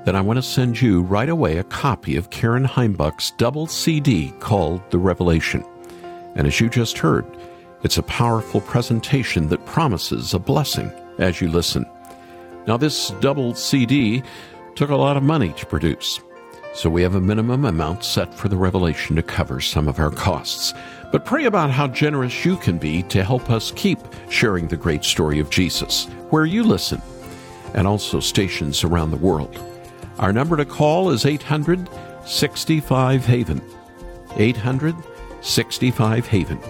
Then 0.05 0.15
I 0.15 0.21
want 0.21 0.37
to 0.37 0.43
send 0.43 0.79
you 0.79 1.01
right 1.01 1.31
away 1.31 1.57
a 1.57 1.65
copy 1.65 2.15
of 2.17 2.29
Karen 2.29 2.67
Heimbuch's 2.67 3.31
double 3.39 3.67
CD 3.67 4.35
called 4.41 4.83
The 4.91 4.99
Revelation. 4.99 5.65
And 6.35 6.47
as 6.47 6.61
you 6.61 6.69
just 6.69 6.99
heard, 6.99 7.25
it's 7.83 7.97
a 7.97 8.03
powerful 8.03 8.61
presentation 8.61 9.49
that 9.49 9.65
promises 9.65 10.35
a 10.35 10.39
blessing 10.39 10.93
as 11.19 11.41
you 11.41 11.49
listen. 11.49 11.87
Now, 12.67 12.77
this 12.77 13.09
double 13.21 13.55
CD 13.55 14.23
took 14.75 14.91
a 14.91 14.97
lot 14.97 15.17
of 15.17 15.23
money 15.23 15.55
to 15.55 15.65
produce, 15.65 16.21
so 16.75 16.91
we 16.91 17.01
have 17.01 17.15
a 17.15 17.23
minimum 17.23 17.65
amount 17.65 18.05
set 18.05 18.35
for 18.35 18.49
the 18.49 18.57
Revelation 18.59 19.17
to 19.17 19.23
cover 19.23 19.63
some 19.63 19.89
of 19.89 19.99
our 19.99 20.11
costs. 20.11 20.75
But 21.11 21.25
pray 21.25 21.47
about 21.47 21.71
how 21.71 21.87
generous 21.89 22.45
you 22.45 22.57
can 22.57 22.77
be 22.79 23.03
to 23.05 23.25
help 23.25 23.51
us 23.51 23.73
keep 23.73 23.99
sharing 24.29 24.69
the 24.69 24.77
great 24.77 25.05
story 25.05 25.39
of 25.39 25.49
Jesus 25.51 26.05
where 26.31 26.45
you 26.45 26.63
listen, 26.63 27.01
and 27.75 27.87
also 27.87 28.21
stations 28.21 28.85
around 28.85 29.11
the 29.11 29.17
world. 29.17 29.59
Our 30.19 30.33
number 30.33 30.57
to 30.57 30.65
call 30.65 31.11
is 31.11 31.25
800 31.25 31.89
65 32.27 33.25
Haven. 33.25 33.63
800 34.37 34.95
65 35.41 36.27
Haven. 36.27 36.61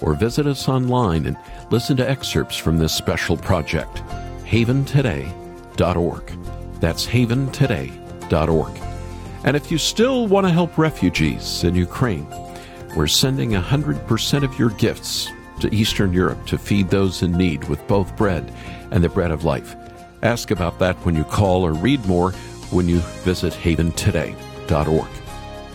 Or 0.00 0.14
visit 0.14 0.46
us 0.46 0.68
online 0.68 1.26
and 1.26 1.36
listen 1.70 1.96
to 1.98 2.08
excerpts 2.08 2.56
from 2.56 2.78
this 2.78 2.94
special 2.94 3.36
project. 3.36 3.96
haventoday.org. 4.44 6.32
That's 6.80 7.06
haventoday.org. 7.06 8.80
And 9.44 9.56
if 9.56 9.70
you 9.70 9.76
still 9.76 10.26
want 10.26 10.46
to 10.46 10.52
help 10.52 10.78
refugees 10.78 11.64
in 11.64 11.74
Ukraine, 11.74 12.26
we're 12.94 13.06
sending 13.06 13.50
100% 13.50 14.44
of 14.44 14.58
your 14.58 14.70
gifts 14.70 15.30
to 15.60 15.74
Eastern 15.74 16.12
Europe 16.12 16.46
to 16.46 16.58
feed 16.58 16.88
those 16.88 17.22
in 17.22 17.32
need 17.32 17.64
with 17.64 17.86
both 17.86 18.16
bread 18.16 18.52
and 18.90 19.02
the 19.02 19.08
bread 19.08 19.30
of 19.30 19.44
life. 19.44 19.76
Ask 20.22 20.50
about 20.50 20.78
that 20.78 20.96
when 21.04 21.14
you 21.14 21.24
call 21.24 21.64
or 21.64 21.72
read 21.72 22.04
more 22.06 22.32
when 22.70 22.88
you 22.88 22.98
visit 23.24 23.52
haventoday.org. 23.52 25.08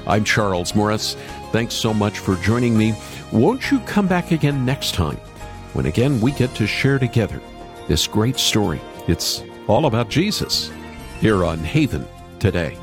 I'm 0.07 0.23
Charles 0.23 0.75
Morris. 0.75 1.15
Thanks 1.51 1.75
so 1.75 1.93
much 1.93 2.19
for 2.19 2.35
joining 2.37 2.77
me. 2.77 2.93
Won't 3.31 3.69
you 3.69 3.79
come 3.81 4.07
back 4.07 4.31
again 4.31 4.65
next 4.65 4.95
time 4.95 5.17
when 5.73 5.85
again 5.85 6.19
we 6.19 6.31
get 6.31 6.53
to 6.55 6.65
share 6.65 6.99
together 6.99 7.39
this 7.87 8.07
great 8.07 8.37
story? 8.37 8.81
It's 9.07 9.43
all 9.67 9.85
about 9.85 10.09
Jesus 10.09 10.71
here 11.19 11.45
on 11.45 11.59
Haven 11.59 12.07
today. 12.39 12.77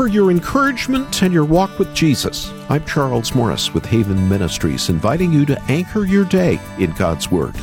For 0.00 0.08
your 0.08 0.30
encouragement 0.30 1.22
and 1.22 1.30
your 1.30 1.44
walk 1.44 1.78
with 1.78 1.94
Jesus. 1.94 2.50
I'm 2.70 2.82
Charles 2.86 3.34
Morris 3.34 3.74
with 3.74 3.84
Haven 3.84 4.30
Ministries, 4.30 4.88
inviting 4.88 5.30
you 5.30 5.44
to 5.44 5.60
anchor 5.64 6.06
your 6.06 6.24
day 6.24 6.58
in 6.78 6.92
God's 6.92 7.30
Word. 7.30 7.54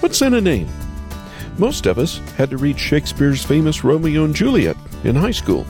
What's 0.00 0.20
in 0.20 0.34
a 0.34 0.42
name? 0.42 0.68
Most 1.56 1.86
of 1.86 1.98
us 1.98 2.18
had 2.36 2.50
to 2.50 2.58
read 2.58 2.78
Shakespeare's 2.78 3.42
famous 3.42 3.82
Romeo 3.82 4.24
and 4.24 4.34
Juliet 4.34 4.76
in 5.04 5.16
high 5.16 5.30
school, 5.30 5.66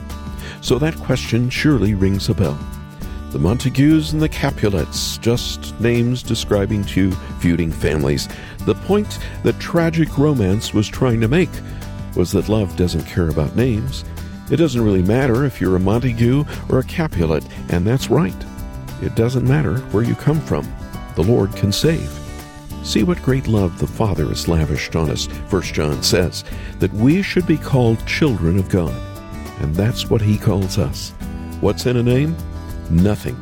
so 0.62 0.80
that 0.80 0.96
question 0.96 1.48
surely 1.48 1.94
rings 1.94 2.28
a 2.28 2.34
bell. 2.34 2.58
The 3.30 3.38
Montagues 3.38 4.12
and 4.12 4.20
the 4.20 4.28
Capulets, 4.28 5.16
just 5.18 5.78
names 5.80 6.24
describing 6.24 6.82
two 6.82 7.12
feuding 7.38 7.70
families. 7.70 8.28
The 8.66 8.74
point 8.74 9.20
that 9.44 9.60
tragic 9.60 10.18
romance 10.18 10.74
was 10.74 10.88
trying 10.88 11.20
to 11.20 11.28
make 11.28 11.50
was 12.16 12.32
that 12.32 12.48
love 12.48 12.76
doesn't 12.76 13.04
care 13.04 13.28
about 13.28 13.54
names. 13.54 14.04
It 14.50 14.56
doesn't 14.56 14.82
really 14.82 15.02
matter 15.02 15.44
if 15.44 15.60
you're 15.60 15.76
a 15.76 15.80
Montague 15.80 16.44
or 16.68 16.80
a 16.80 16.84
Capulet, 16.84 17.44
and 17.68 17.86
that's 17.86 18.10
right. 18.10 18.34
It 19.00 19.14
doesn't 19.14 19.46
matter 19.46 19.78
where 19.92 20.02
you 20.02 20.14
come 20.14 20.40
from. 20.40 20.68
The 21.14 21.22
Lord 21.22 21.54
can 21.54 21.72
save. 21.72 22.10
See 22.82 23.02
what 23.02 23.22
great 23.22 23.46
love 23.46 23.78
the 23.78 23.86
Father 23.86 24.26
has 24.26 24.48
lavished 24.48 24.96
on 24.96 25.10
us, 25.10 25.26
1 25.26 25.62
John 25.62 26.02
says, 26.02 26.44
that 26.78 26.92
we 26.94 27.22
should 27.22 27.46
be 27.46 27.58
called 27.58 28.04
children 28.06 28.58
of 28.58 28.68
God. 28.68 28.94
And 29.60 29.74
that's 29.74 30.10
what 30.10 30.20
He 30.20 30.38
calls 30.38 30.78
us. 30.78 31.10
What's 31.60 31.86
in 31.86 31.98
a 31.98 32.02
name? 32.02 32.36
Nothing. 32.90 33.38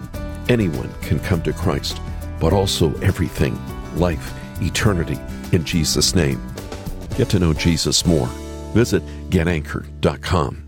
Anyone 0.48 0.92
can 1.02 1.20
come 1.20 1.42
to 1.42 1.52
Christ, 1.52 2.00
but 2.40 2.52
also 2.52 2.94
everything 2.96 3.58
life, 3.96 4.34
eternity, 4.60 5.18
in 5.52 5.64
Jesus' 5.64 6.14
name. 6.14 6.40
Get 7.16 7.28
to 7.30 7.38
know 7.38 7.52
Jesus 7.52 8.06
more. 8.06 8.26
Visit 8.74 9.02
getanchor.com. 9.30 10.67